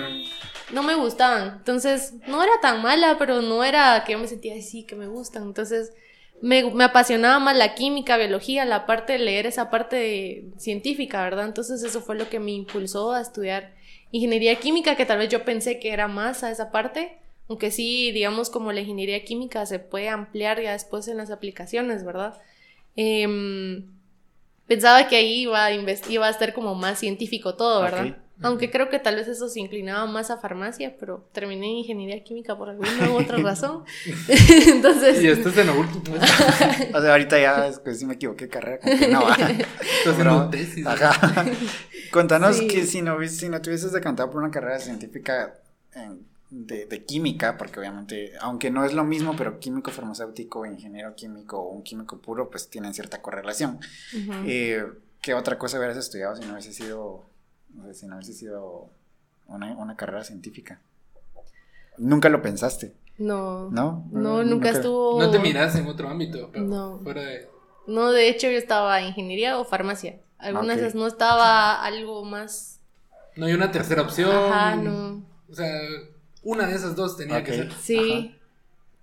[0.71, 1.55] no me gustaban.
[1.57, 5.07] Entonces, no era tan mala, pero no era que yo me sentía así, que me
[5.07, 5.43] gustan.
[5.43, 5.91] Entonces,
[6.41, 11.43] me, me, apasionaba más la química, biología, la parte de leer esa parte científica, ¿verdad?
[11.43, 13.75] Entonces, eso fue lo que me impulsó a estudiar
[14.11, 17.19] ingeniería química, que tal vez yo pensé que era más a esa parte.
[17.47, 22.03] Aunque sí, digamos, como la ingeniería química se puede ampliar ya después en las aplicaciones,
[22.03, 22.41] ¿verdad?
[22.95, 23.85] Em,
[24.67, 28.17] pensaba que ahí iba a, iba a estar como más científico todo, ¿verdad?
[28.41, 32.21] Aunque creo que tal vez eso se inclinaba más a farmacia, pero terminé en ingeniería
[32.21, 33.85] química por alguna u otra razón.
[34.67, 35.21] Entonces.
[35.23, 36.15] Y esto es en lo último.
[36.93, 39.29] o sea, ahorita ya es que si me equivoqué carrera, como que no.
[39.31, 40.85] Estás tesis.
[40.85, 41.45] Ajá.
[42.11, 45.53] Contanos que si no, si no tuvieses decantado por una carrera científica
[46.49, 51.59] de, de, química, porque obviamente, aunque no es lo mismo, pero químico farmacéutico, ingeniero químico
[51.59, 53.79] o un químico puro, pues tienen cierta correlación.
[54.45, 54.85] eh,
[55.21, 57.25] ¿Qué otra cosa hubieras estudiado si no hubiese sido
[57.75, 58.89] no sé si no hubiese sido
[59.47, 60.79] una, carrera científica.
[61.97, 62.93] Nunca lo pensaste.
[63.17, 63.69] No.
[63.69, 64.07] ¿No?
[64.11, 65.19] No, nunca, estuvo.
[65.19, 66.99] No te miras en otro ámbito, pero no.
[67.03, 67.49] fuera de.
[67.87, 70.19] No, de hecho yo estaba en ingeniería o farmacia.
[70.37, 72.79] Algunas veces no estaba algo más.
[73.35, 74.31] No hay una tercera opción.
[74.31, 75.23] Ajá, no.
[75.49, 75.69] O sea,
[76.45, 77.73] una de esas dos tenía que ser.
[77.73, 78.35] Sí.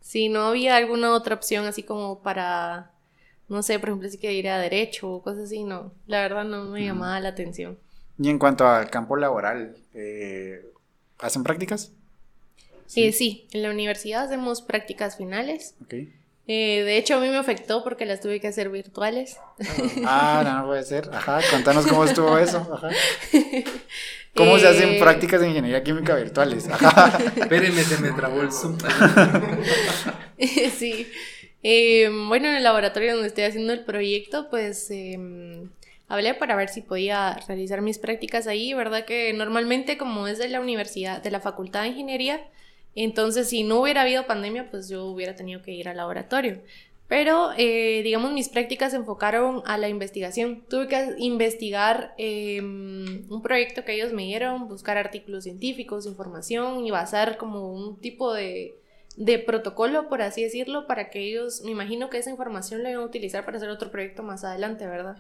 [0.01, 2.91] Sí, no había alguna otra opción así como para,
[3.49, 5.93] no sé, por ejemplo, si quería ir a derecho o cosas así, no.
[6.07, 7.79] La verdad no me llamaba la atención.
[8.19, 10.65] Y en cuanto al campo laboral, eh,
[11.19, 11.93] ¿hacen prácticas?
[12.87, 13.05] Sí.
[13.05, 15.77] Eh, sí, en la universidad hacemos prácticas finales.
[15.85, 16.13] Okay.
[16.49, 19.39] Eh, de hecho, a mí me afectó porque las tuve que hacer virtuales.
[20.05, 21.09] Ah, no, no puede ser.
[21.13, 22.59] Ajá, contanos cómo estuvo eso.
[22.73, 22.91] Ajá.
[24.35, 26.69] ¿Cómo se hacen prácticas de ingeniería química virtuales?
[26.69, 27.19] Ajá.
[27.37, 28.79] Espérenme, se me trabó el Zoom.
[30.39, 31.07] sí.
[32.29, 35.71] bueno, en el laboratorio donde estoy haciendo el proyecto, pues em,
[36.09, 39.05] hablé para ver si podía realizar mis prácticas ahí, ¿verdad?
[39.05, 42.41] Que normalmente como es de la universidad, de la Facultad de Ingeniería,
[42.95, 46.61] entonces si no hubiera habido pandemia, pues yo hubiera tenido que ir al laboratorio.
[47.13, 50.65] Pero, eh, digamos, mis prácticas se enfocaron a la investigación.
[50.71, 56.91] Tuve que investigar em, un proyecto que ellos me dieron, buscar artículos científicos, información y
[56.91, 58.79] basar como un tipo de,
[59.17, 63.03] de protocolo, por así decirlo, para que ellos, me imagino que esa información la iban
[63.03, 65.17] a utilizar para hacer otro proyecto más adelante, ¿verdad?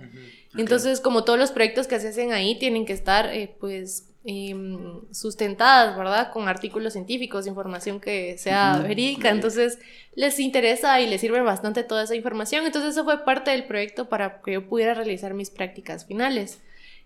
[0.56, 5.00] Entonces, como todos los proyectos que se hacen ahí tienen que estar, eh, pues, em,
[5.12, 6.32] sustentadas, ¿verdad?
[6.32, 9.78] Con artículos científicos, información que sea verídica, entonces
[10.14, 14.08] les interesa y les sirve bastante toda esa información, entonces eso fue parte del proyecto
[14.08, 16.60] para que yo pudiera realizar mis prácticas finales.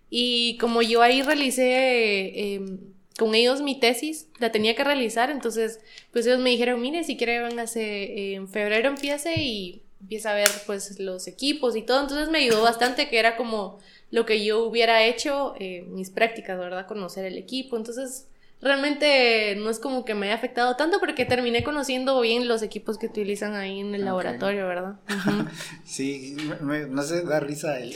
[0.09, 2.53] Y como yo ahí realicé...
[2.55, 2.77] Em,
[3.17, 5.79] con ellos mi tesis la tenía que realizar, entonces
[6.11, 10.49] pues ellos me dijeron, mire, si quiere véngase en febrero empiece y empieza a ver
[10.65, 13.79] pues los equipos y todo, entonces me ayudó bastante que era como
[14.11, 16.87] lo que yo hubiera hecho, eh, mis prácticas, ¿verdad?
[16.87, 18.27] Conocer el equipo, entonces
[18.61, 22.97] realmente no es como que me haya afectado tanto porque terminé conociendo bien los equipos
[22.97, 24.95] que utilizan ahí en el laboratorio, ¿verdad?
[25.85, 27.79] Sí, no sé, da risa.
[27.79, 27.93] El...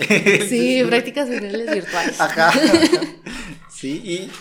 [0.48, 2.20] sí, prácticas finales virtuales.
[2.20, 2.52] Ajá.
[3.70, 4.32] Sí, y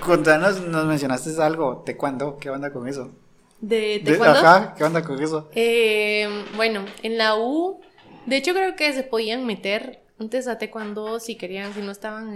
[0.00, 3.10] contanos, nos mencionaste algo, taekwondo, ¿qué onda con eso?
[3.58, 4.34] ¿De taekwondo?
[4.34, 5.48] ajá, ¿qué onda con eso?
[5.54, 7.80] Eh, bueno, en la U,
[8.26, 12.34] de hecho creo que se podían meter antes a taekwondo si querían, si no estaban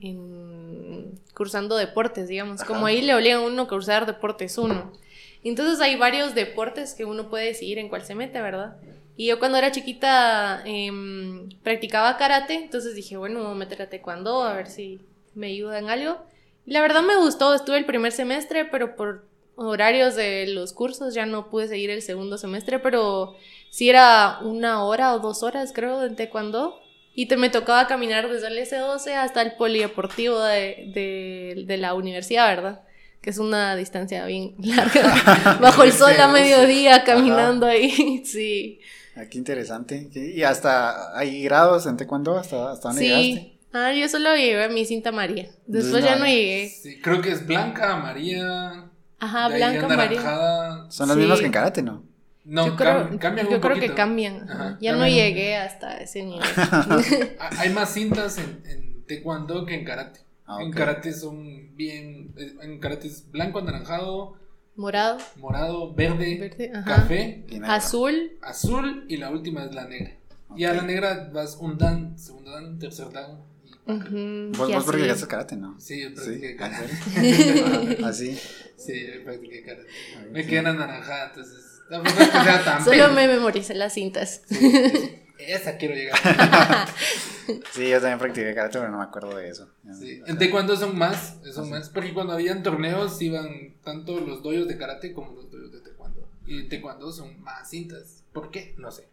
[0.00, 4.92] en, cursando deportes, digamos, como ahí le obligan a uno a cursar deportes uno.
[5.44, 8.76] Entonces hay varios deportes que uno puede decidir en cuál se mete, ¿verdad?
[9.16, 13.88] Y yo cuando era chiquita em, practicaba karate, entonces dije, bueno, voy a meter a
[13.88, 15.00] taekwondo a ver si
[15.34, 16.18] me ayuda en algo.
[16.66, 19.24] Y la verdad me gustó, estuve el primer semestre, pero por
[19.56, 23.36] horarios de los cursos ya no pude seguir el segundo semestre, pero
[23.70, 26.80] sí era una hora o dos horas creo de taekwondo.
[27.18, 32.46] Y te me tocaba caminar desde el S12 hasta el polideportivo de, de, la universidad,
[32.46, 32.82] ¿verdad?
[33.20, 35.58] Que es una distancia bien larga.
[35.60, 38.78] Bajo el sol a mediodía caminando ahí, sí.
[39.16, 40.08] Ah, qué interesante.
[40.14, 42.38] ¿Y hasta hay grados en taekwondo?
[42.38, 43.58] ¿Hasta, hasta dónde sí.
[43.72, 45.50] Ah, yo solo llegué a mi cinta María.
[45.66, 46.68] Después ya no llegué.
[46.68, 48.92] Sí, creo que es blanca, María.
[49.18, 50.86] Ajá, blanca, María.
[50.88, 52.07] Son las mismas que en karate, ¿no?
[52.48, 54.78] No, yo creo, cambian Yo creo que cambian.
[54.80, 56.48] ya no llegué hasta ese nivel.
[57.58, 60.20] Hay más cintas en, en taekwondo que en karate.
[60.46, 62.34] Ah, en karate son bien.
[62.62, 64.36] En karate es blanco, anaranjado.
[64.76, 65.18] Morado.
[65.36, 67.44] Morado, verde, café.
[67.64, 68.38] Azul.
[68.40, 70.16] Azul y la última es la negra.
[70.56, 73.42] Y a la negra vas un dan, segundo dan, tercer dan.
[74.52, 75.78] Vos, vos practicaste karate, ¿no?
[75.78, 77.98] Sí, yo practiqué karate.
[78.04, 78.38] ¿Así?
[78.76, 79.86] Sí, yo practiqué karate.
[80.30, 84.42] Me quedé anaranjada, entonces Tampoco es que sea tan Solo me memoricé las cintas.
[85.38, 86.18] esa quiero llegar.
[87.72, 89.68] sí, yo también practiqué karate, pero no me acuerdo de eso.
[89.98, 90.20] Sí.
[90.26, 94.76] En taekwondo son más, son más, porque cuando habían torneos iban tanto los doyos de
[94.76, 96.28] karate como los doyos de taekwondo.
[96.46, 98.24] Y taekwondo son más cintas.
[98.32, 98.74] ¿Por qué?
[98.76, 99.08] No sé.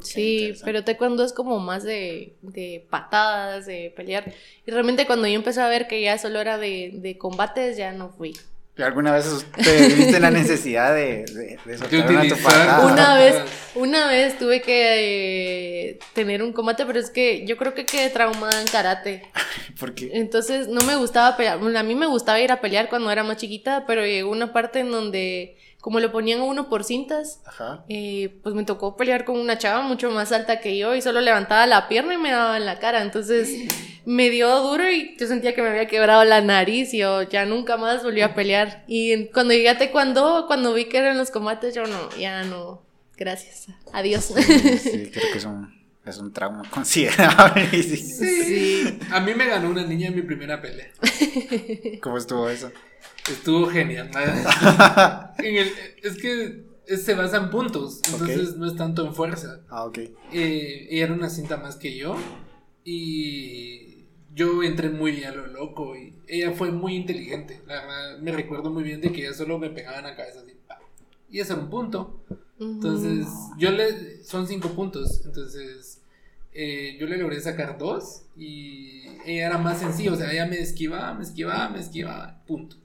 [0.00, 4.32] Sí, pero taekwondo es como más de, de, patadas, de pelear.
[4.66, 7.92] Y realmente cuando yo empecé a ver que ya solo era de, de combates, ya
[7.92, 8.34] no fui.
[8.78, 9.26] ¿Alguna vez
[9.62, 12.42] te viste la necesidad de, de, de
[12.82, 13.36] una vez,
[13.74, 18.08] una vez tuve que eh, tener un combate, pero es que yo creo que quedé
[18.08, 19.30] traumada en karate.
[19.78, 20.12] ¿Por qué?
[20.14, 21.58] Entonces no me gustaba pelear.
[21.58, 24.80] a mí me gustaba ir a pelear cuando era más chiquita, pero llegó una parte
[24.80, 27.40] en donde como lo ponían a uno por cintas,
[27.88, 31.20] eh, pues me tocó pelear con una chava mucho más alta que yo y solo
[31.20, 33.02] levantaba la pierna y me daba en la cara.
[33.02, 33.50] Entonces
[34.04, 37.46] me dio duro y yo sentía que me había quebrado la nariz y yo ya
[37.46, 38.84] nunca más volví a pelear.
[38.86, 42.80] Y cuando llegué a taekwondo, cuando vi que eran los combates, yo no, ya no,
[43.16, 44.26] gracias, adiós.
[44.26, 47.68] Sí, creo que es un, es un trauma considerable.
[47.70, 47.96] Sí.
[47.96, 48.98] sí.
[49.10, 50.90] A mí me ganó una niña en mi primera pelea.
[52.02, 52.70] ¿Cómo estuvo eso?
[53.30, 54.10] Estuvo genial.
[55.38, 56.64] es que
[56.96, 59.60] se basa en puntos, entonces no es tanto en fuerza.
[59.68, 59.98] Ah, ok.
[60.32, 62.16] Eh, ella era una cinta más que yo
[62.84, 67.60] y yo entré muy a lo loco y ella fue muy inteligente.
[67.66, 70.40] La verdad, me recuerdo muy bien de que ella solo me pegaba en la cabeza
[70.40, 70.52] así.
[71.30, 72.24] Y ese era un punto.
[72.62, 73.26] Entonces,
[73.58, 74.22] yo le.
[74.24, 75.22] Son cinco puntos.
[75.24, 76.00] Entonces,
[76.52, 80.14] eh, yo le logré sacar dos y ella era más sencillo.
[80.14, 82.42] O sea, ella me esquivaba, me esquivaba, me esquivaba.
[82.46, 82.76] Punto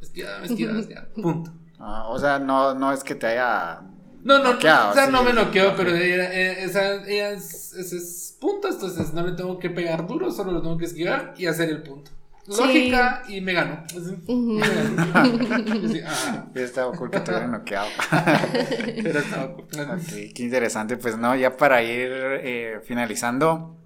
[0.00, 1.08] esquivada, esquivada, esquivada.
[1.14, 1.52] Punto.
[1.78, 3.82] Ah, o sea, no, no es que te haya.
[4.24, 8.36] No, no, noqueado, o sea, no me noqueó, pero ella, eh, esa, ella es, es,
[8.40, 11.70] punto, entonces no le tengo que pegar duro, solo lo tengo que esquivar y hacer
[11.70, 12.10] el punto.
[12.48, 13.84] Lógica y me ganó.
[16.06, 16.46] ah.
[16.54, 17.88] Estaba cool que te hubiera noqueado.
[19.02, 19.66] pero estaba cool.
[20.06, 20.96] Okay, qué interesante.
[20.96, 23.76] Pues no, ya para ir eh, finalizando,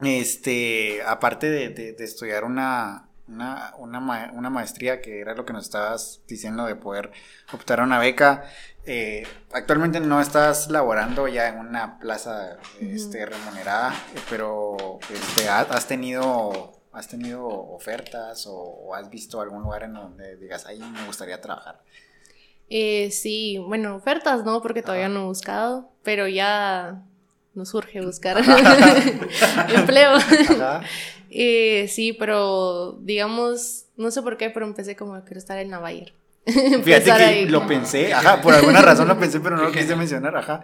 [0.00, 5.54] este, aparte de, de, de estudiar una, una, una, una, maestría que era lo que
[5.54, 7.10] nos estabas diciendo de poder
[7.52, 8.44] optar a una beca.
[8.86, 15.88] Eh, actualmente no estás laborando ya en una plaza este, remunerada, eh, pero este, has
[15.88, 21.40] tenido has tenido ofertas o, has visto algún lugar en donde digas ahí me gustaría
[21.40, 21.80] trabajar.
[22.70, 27.02] Eh, sí, bueno, ofertas no, porque todavía no he buscado, pero ya
[27.54, 28.38] nos surge buscar
[29.74, 30.12] empleo.
[31.30, 35.70] Eh, sí, pero digamos, no sé por qué, pero empecé como a querer estar en
[35.70, 36.14] Navayer.
[36.46, 40.36] Fíjate que lo pensé, ajá, por alguna razón lo pensé, pero no lo quise mencionar,
[40.36, 40.62] ajá.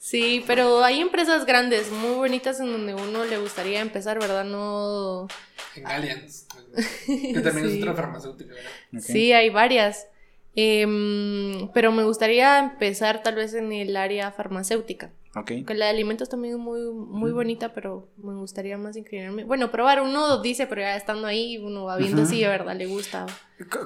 [0.00, 4.44] Sí, pero hay empresas grandes, muy bonitas, en donde uno le gustaría empezar, ¿verdad?
[4.44, 5.28] No...
[5.76, 6.46] En Allianz,
[7.06, 8.70] que también es otra farmacéutica, ¿verdad?
[8.98, 10.06] Sí, hay varias.
[10.54, 15.12] Em, pero me gustaría empezar tal vez en el área farmacéutica.
[15.32, 15.62] Okay.
[15.64, 19.44] Que la de alimentos también es muy, muy bonita, pero me gustaría más inclinarme.
[19.44, 22.86] Bueno, probar, uno dice, pero ya estando ahí, uno va viendo si de verdad le
[22.86, 23.26] gusta.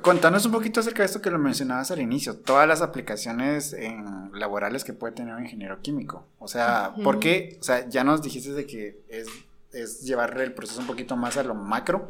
[0.01, 4.31] Contanos un poquito acerca de esto que lo mencionabas al inicio, todas las aplicaciones en
[4.33, 6.27] laborales que puede tener un ingeniero químico.
[6.39, 7.59] O sea, ¿por qué?
[7.61, 9.29] O sea, ya nos dijiste de que es,
[9.73, 12.09] es llevar el proceso un poquito más a lo macro,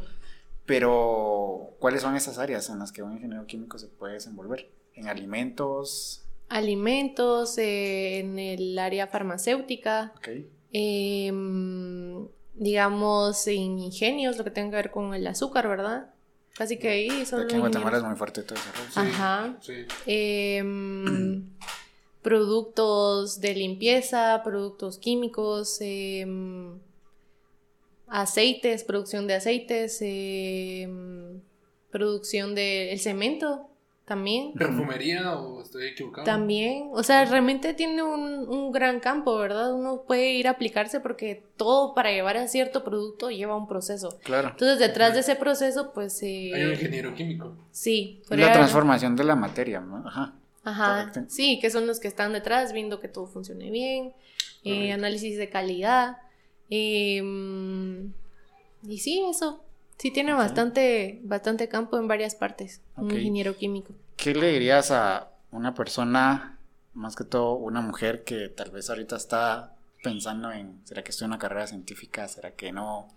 [0.66, 4.70] pero ¿cuáles son esas áreas en las que un ingeniero químico se puede desenvolver?
[4.94, 6.24] ¿En alimentos?
[6.48, 10.12] alimentos, en el área farmacéutica,
[10.72, 16.10] em, digamos, en ingenios, lo que tenga que ver con el azúcar, ¿verdad?
[16.54, 19.00] Casi que ahí son Aquí en Guatemala es muy fuerte todo eso.
[19.00, 19.58] Ajá.
[20.06, 21.48] Em,
[22.22, 26.78] productos de limpieza, productos químicos, em,
[28.08, 29.98] aceites, producción de aceites,
[31.90, 33.68] producción del cemento,
[34.04, 34.52] también.
[34.52, 36.26] ¿Perfumería o estoy equivocado?
[36.26, 39.72] También, o sea, realmente tiene un, un, gran campo, ¿verdad?
[39.72, 44.18] Uno puede ir a aplicarse porque todo para llevar a cierto producto lleva un proceso.
[44.22, 44.50] Claro.
[44.50, 46.22] Entonces, detrás de ese proceso, pues...
[46.22, 47.56] Eh, Hay un ingeniero químico.
[47.70, 48.22] Sí.
[48.28, 50.06] La transformación de la materia, ¿no?
[50.06, 50.34] Ajá.
[50.64, 51.12] Ajá.
[51.28, 54.12] Sí, que son los que están detrás viendo que todo funcione bien,
[54.64, 56.16] eh, análisis de calidad.
[56.70, 58.12] Em,
[58.86, 59.62] y sí, eso.
[59.98, 63.94] Sí, tiene bastante, bastante campo en varias partes, un ingeniero químico.
[64.16, 66.58] ¿Qué le dirías a una persona,
[66.94, 71.26] más que todo una mujer que tal vez ahorita está pensando en, ¿será que estoy
[71.26, 72.26] en una carrera científica?
[72.28, 73.08] ¿Será que no?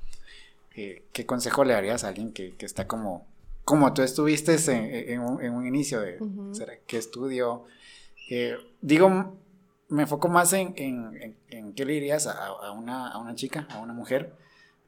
[0.76, 3.26] Eh, ¿Qué consejo le darías a alguien que, está como,
[3.66, 4.56] como tú estuviste
[5.12, 6.20] en, un, inicio de,
[6.52, 7.66] ¿será que estudio?
[8.30, 9.36] Eh, digo,
[9.90, 13.94] me enfoco más en, en, qué le dirías a, una, a una chica, a una
[13.94, 14.34] mujer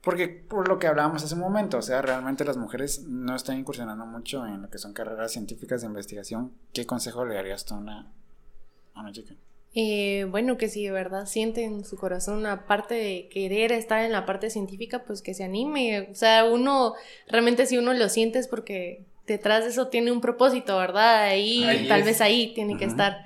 [0.02, 3.60] porque por lo que hablábamos hace un momento, o sea, realmente las mujeres no están
[3.60, 6.54] incursionando mucho en lo que son carreras científicas de investigación.
[6.72, 8.14] ¿Qué consejo le darías tú a una,
[8.96, 9.36] una chica.
[9.76, 14.04] Eh, bueno, que si de verdad siente en su corazón una parte de querer estar
[14.04, 16.10] en la parte científica, pues que se anime.
[16.12, 16.94] O sea, uno,
[17.28, 21.24] realmente si uno lo siente es porque detrás de eso tiene un propósito, ¿verdad?
[21.24, 23.26] Ahí, tal vez ahí tiene que estar.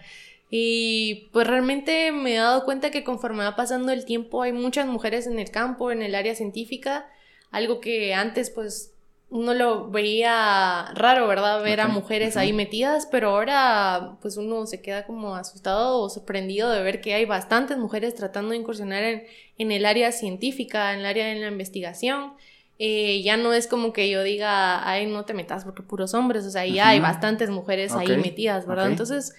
[0.56, 4.86] Y pues realmente me he dado cuenta que conforme va pasando el tiempo hay muchas
[4.86, 7.08] mujeres en el campo, en el área científica,
[7.50, 8.94] algo que antes pues
[9.32, 11.64] uno lo veía raro, ¿verdad?
[11.64, 16.70] Ver a mujeres ahí metidas, pero ahora pues uno se queda como asustado o sorprendido
[16.70, 19.24] de ver que hay bastantes mujeres tratando de incursionar en,
[19.58, 22.34] en el área científica, en el área de la investigación.
[22.78, 26.46] Eh, ya no es como que yo diga, ay, no te metas porque puros hombres,
[26.46, 28.90] o sea, ya hay bastantes mujeres ahí metidas, ¿verdad?
[28.92, 29.34] Entonces,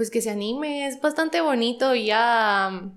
[0.00, 2.90] pues que se anime, es bastante bonito y ya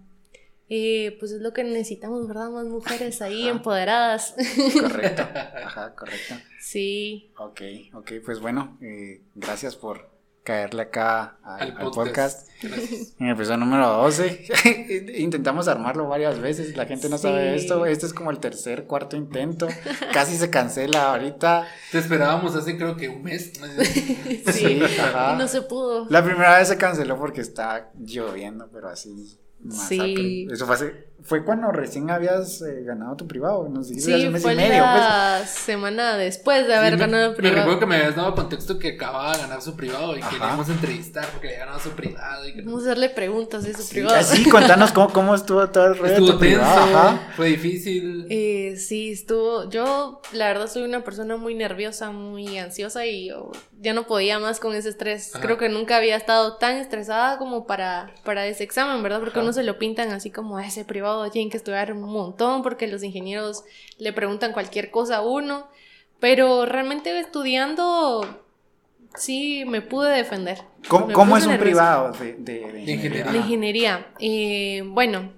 [0.69, 2.49] eh, pues es lo que necesitamos, ¿verdad?
[2.49, 4.33] Más mujeres ahí empoderadas.
[4.81, 5.23] Correcto,
[5.65, 6.35] ajá, correcto.
[6.61, 7.29] Sí.
[7.37, 7.59] Ok,
[7.93, 10.12] ok, pues bueno, eh, gracias por
[10.43, 12.49] caerle acá al, podcast.
[12.63, 15.13] En el episodio número 12.
[15.17, 17.85] Intentamos armarlo varias veces, la gente no sabe esto.
[17.85, 19.67] Este es como el tercer, cuarto intento.
[20.13, 21.67] Casi se cancela ahorita.
[21.91, 23.53] Te esperábamos hace creo que un mes.
[24.51, 25.35] sí, ajá.
[25.35, 26.07] no se pudo.
[26.09, 29.39] La primera vez se canceló porque está lloviendo, pero así
[29.69, 30.47] Sí.
[30.51, 33.69] Eso fue, fue cuando recién habías eh, ganado tu privado.
[33.69, 35.49] Nos dijiste sí, fue la pues.
[35.49, 37.55] semana después de haber ganado el privado.
[37.55, 40.67] Me recuerdo que me habías dado contexto que acababa de ganar su privado y queríamos
[40.67, 42.45] entrevistar porque había ganado su privado.
[42.47, 44.21] Y Vamos a hacerle preguntas de su privado.
[44.21, 48.27] Sí, contanos cómo, cómo estuvo todo el rollo Estuvo tenso, fue difícil.
[48.29, 49.69] Eh, sí, estuvo.
[49.69, 53.31] Yo, la verdad, soy una persona muy nerviosa, muy ansiosa y
[53.79, 55.31] ya no podía más con ese estrés.
[55.41, 59.21] Creo que nunca había estado tan estresada como para, para ese examen, ¿verdad?
[59.21, 62.87] Porque uno se lo pintan así como ese privado tienen que estudiar un montón porque
[62.87, 63.63] los ingenieros
[63.97, 65.67] le preguntan cualquier cosa a uno,
[66.19, 68.43] pero realmente estudiando
[69.15, 70.61] sí me pude defender.
[70.87, 73.31] ¿Cómo, es un privado de, ingeniería?
[73.31, 74.07] De ingeniería.
[74.19, 75.31] Eh, bueno,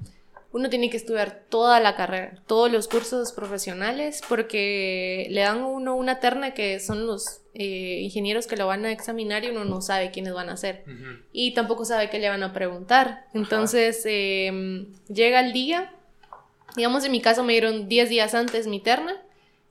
[0.52, 5.68] uno tiene que estudiar toda la carrera, todos los cursos profesionales, porque le dan a
[5.68, 9.64] uno una terna que son los eh, ingenieros que lo van a examinar y uno
[9.64, 10.84] no sabe quiénes van a ser.
[11.32, 13.28] Y tampoco sabe qué le van a preguntar.
[13.34, 15.94] Entonces, em, llega el día,
[16.76, 19.16] digamos en mi caso me dieron 10 días antes mi terna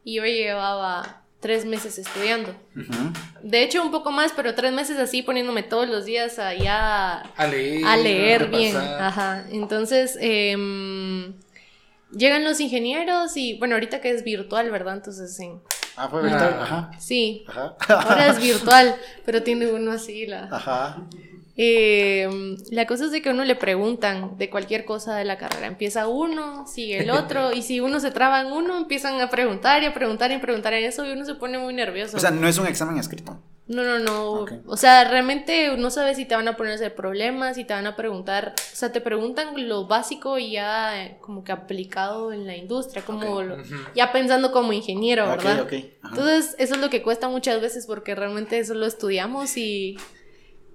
[0.02, 2.54] y yo llevaba tres meses estudiando.
[3.42, 7.46] De hecho, un poco más, pero tres meses así poniéndome todos los días allá a
[7.46, 8.74] leer, a leer bien.
[8.74, 9.44] Ajá.
[9.52, 11.34] Entonces, em,
[12.16, 14.94] llegan los ingenieros y, bueno, ahorita que es virtual, ¿verdad?
[14.94, 15.60] Entonces, en...
[15.96, 16.90] Ah, fue virtual, ajá.
[16.98, 17.44] Sí.
[17.48, 17.76] Ajá.
[17.88, 20.48] Ahora es virtual, pero tiene uno así la...
[20.50, 21.06] Ajá.
[21.56, 25.66] Eh, la cosa es de que uno le preguntan de cualquier cosa de la carrera.
[25.66, 29.82] Empieza uno, sigue el otro, y si uno se traba en uno, empiezan a preguntar
[29.82, 32.16] y a preguntar y a preguntar en eso, y uno se pone muy nervioso.
[32.16, 33.38] O sea, no es un examen escrito.
[33.66, 34.44] No, no, no.
[34.66, 37.86] O sea, realmente no sabes si te van a poner ese problema, si te van
[37.86, 38.54] a preguntar.
[38.58, 43.02] O sea, te preguntan lo básico y ya eh, como que aplicado en la industria,
[43.02, 43.42] como
[43.94, 45.66] ya pensando como ingeniero, ¿verdad?
[45.70, 49.96] Entonces, eso es lo que cuesta muchas veces porque realmente eso lo estudiamos y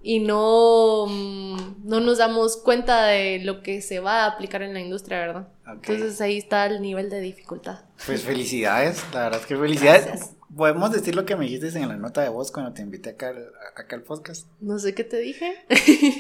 [0.02, 4.74] y no, mm, no nos damos cuenta de lo que se va a aplicar en
[4.74, 5.48] la industria, ¿verdad?
[5.68, 7.82] Entonces ahí está el nivel de dificultad.
[8.06, 10.32] Pues felicidades, la verdad es que felicidades.
[10.56, 13.34] ¿Podemos decir lo que me dijiste en la nota de voz cuando te invité acá,
[13.76, 14.48] acá al podcast?
[14.60, 15.54] No sé qué te dije.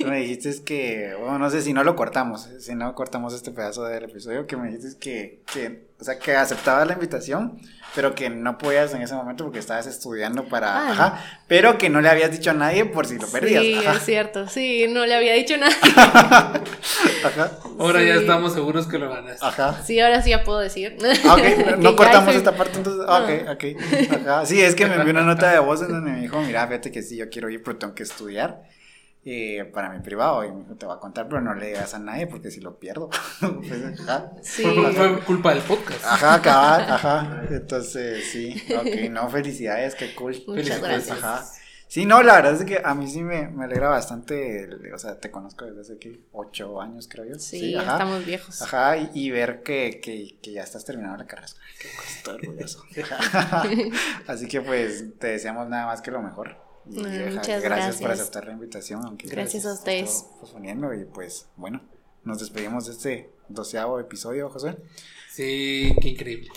[0.06, 3.84] me dijiste que, bueno, no sé si no lo cortamos, si no cortamos este pedazo
[3.86, 7.60] del episodio, que me dijiste que, que o sea, que aceptabas la invitación,
[7.94, 10.74] pero que no podías en ese momento porque estabas estudiando para...
[10.74, 13.62] Ah, ajá, pero que no le habías dicho a nadie por si lo perdías.
[13.62, 15.76] Sí, es cierto, sí, no le había dicho a nadie.
[17.26, 17.52] ajá.
[17.78, 19.44] Ahora ya estamos seguros que lo ganas.
[19.44, 19.82] Ajá.
[19.84, 20.98] Sí, ahora sí ya puedo decir.
[21.26, 23.06] Ah, ok, no, cortamos esta parte entonces.
[23.06, 24.22] Ah, ok, ok.
[24.26, 24.46] Ajá.
[24.46, 26.92] Sí, es que me envió una nota de voz en donde me dijo, mira, fíjate
[26.92, 28.64] que sí, yo quiero ir, pero tengo que estudiar.
[29.26, 31.94] Eh, para mi privado y me dijo, te va a contar, pero no le digas
[31.94, 33.10] a nadie porque si lo pierdo.
[33.40, 34.32] pues, ajá.
[34.42, 34.64] Sí.
[34.64, 36.06] Fue, culpa del podcast.
[36.06, 37.44] Ajá, ajá, ajá.
[37.50, 40.42] Entonces, sí, ok, no, felicidades, qué cool.
[40.48, 41.22] Muchas gracias.
[41.22, 41.46] Ajá.
[41.90, 45.20] Sí, no, la verdad es que a mí sí me, me alegra bastante, o sea,
[45.20, 47.40] te conozco desde hace que ocho años, creo yo.
[47.40, 48.62] Sí, estamos viejos.
[48.62, 51.52] Ajá, y, ver que, que, que, ya estás terminando la carrera,
[51.82, 52.84] qué estoy orgulloso.
[54.28, 56.69] Así que pues te deseamos nada más que lo mejor.
[56.90, 59.06] Muchas gracias, por aceptar la invitación.
[59.06, 60.26] Aunque gracias a ustedes.
[60.40, 61.82] Posponiendo y pues bueno,
[62.24, 64.78] nos despedimos de este doceavo episodio, José.
[65.32, 66.50] Sí, qué increíble.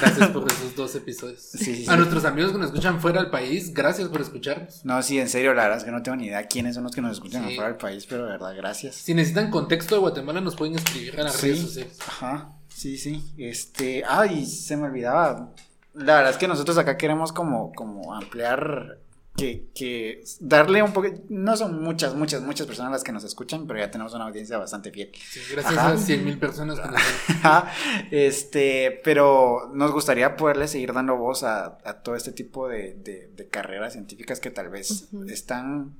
[0.00, 1.54] Gracias por esos dos episodios.
[1.88, 4.84] a nuestros amigos que nos escuchan fuera del país, gracias por escucharnos.
[4.84, 6.94] No, sí, en serio, la verdad es que no tengo ni idea quiénes son los
[6.94, 8.94] que nos escuchan fuera del país, pero de verdad, gracias.
[8.94, 11.98] Si necesitan contexto de Guatemala, nos pueden escribir en las redes sociales.
[12.06, 13.22] Ajá, sí, sí.
[13.36, 15.52] Este, ay, se me olvidaba.
[15.92, 18.98] La verdad es que nosotros acá queremos como, como ampliar
[19.36, 23.66] que, que darle un poco, no son muchas, muchas, muchas personas las que nos escuchan,
[23.66, 25.10] pero ya tenemos una audiencia bastante fiel.
[25.52, 27.64] gracias a 100 mil personas que nos
[28.10, 33.94] Este, pero nos gustaría poderle seguir dando voz a, todo este tipo de, de, carreras
[33.94, 35.94] científicas que tal vez están,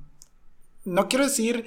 [0.85, 1.65] no quiero decir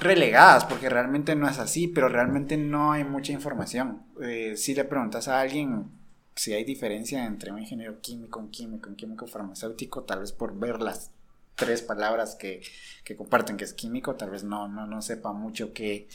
[0.00, 4.02] relegadas, porque realmente no es así, pero realmente no hay mucha información.
[4.22, 5.90] Eh, si le preguntas a alguien
[6.34, 10.58] si hay diferencia entre un ingeniero químico, un químico, un químico farmacéutico, tal vez por
[10.58, 11.10] ver las
[11.54, 12.62] tres palabras que,
[13.04, 16.08] que comparten que es químico, tal vez no, no, no sepa mucho que,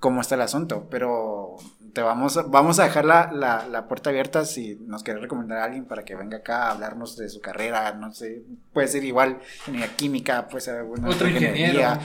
[0.00, 1.56] cómo está el asunto, pero
[1.92, 3.30] te vamos, vamos a dejar la,
[3.68, 7.16] la, puerta abierta si nos quieres recomendar a alguien para que venga acá a hablarnos
[7.16, 8.42] de su carrera, no sé,
[8.72, 12.00] puede ser igual ingeniería química, puede ser una Otro ingeniería,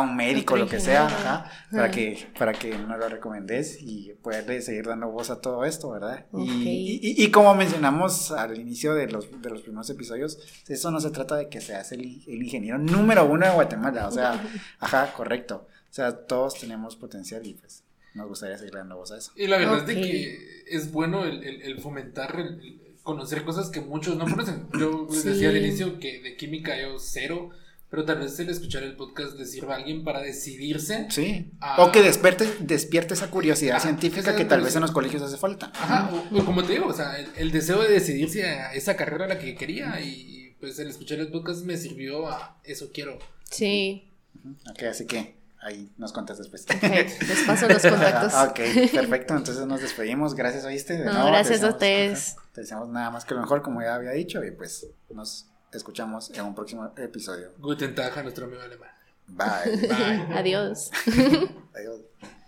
[0.00, 4.86] un médico, lo que sea, para que, para que nos lo recomendes y poderle seguir
[4.86, 6.26] dando voz a todo esto, ¿verdad?
[6.34, 10.38] Y, y, como mencionamos al inicio de los, de los primeros episodios,
[10.68, 14.12] eso no se trata de que seas el, el ingeniero número uno de Guatemala, o
[14.12, 14.40] sea,
[14.80, 15.66] ajá, correcto.
[15.92, 17.84] O sea, todos tenemos potencial y pues
[18.14, 19.30] nos gustaría seguir dando voz a eso.
[19.36, 23.82] Y la verdad es de que es bueno el, el, fomentar, el, conocer cosas que
[23.82, 24.68] muchos no conocen.
[24.72, 27.50] Yo les decía al inicio que de química yo cero,
[27.90, 31.08] pero tal vez el escuchar el podcast le sirva a alguien para decidirse.
[31.10, 31.50] Sí.
[31.76, 35.72] O que despierte, despierte esa curiosidad científica que tal vez en los colegios hace falta.
[35.74, 39.28] Ajá, o, como te digo, o sea, el, deseo de decidirse a esa carrera a
[39.28, 43.18] la que quería y pues el escuchar el podcast me sirvió a eso quiero.
[43.50, 44.08] Sí.
[44.70, 46.66] Ok, así que ahí nos contas después.
[46.82, 48.34] les paso los contactos.
[48.34, 50.98] ok, perfecto, entonces nos despedimos, gracias, ¿oíste?
[50.98, 52.36] no, gracias a ustedes.
[52.52, 56.30] Te deseamos nada más que lo mejor, como ya había dicho, y pues nos escuchamos
[56.30, 57.52] en un próximo episodio.
[57.58, 58.90] Guten Tag a nuestro amigo alemán.
[59.28, 60.34] Bye.
[60.36, 60.90] Adiós.
[61.74, 62.11] Adiós.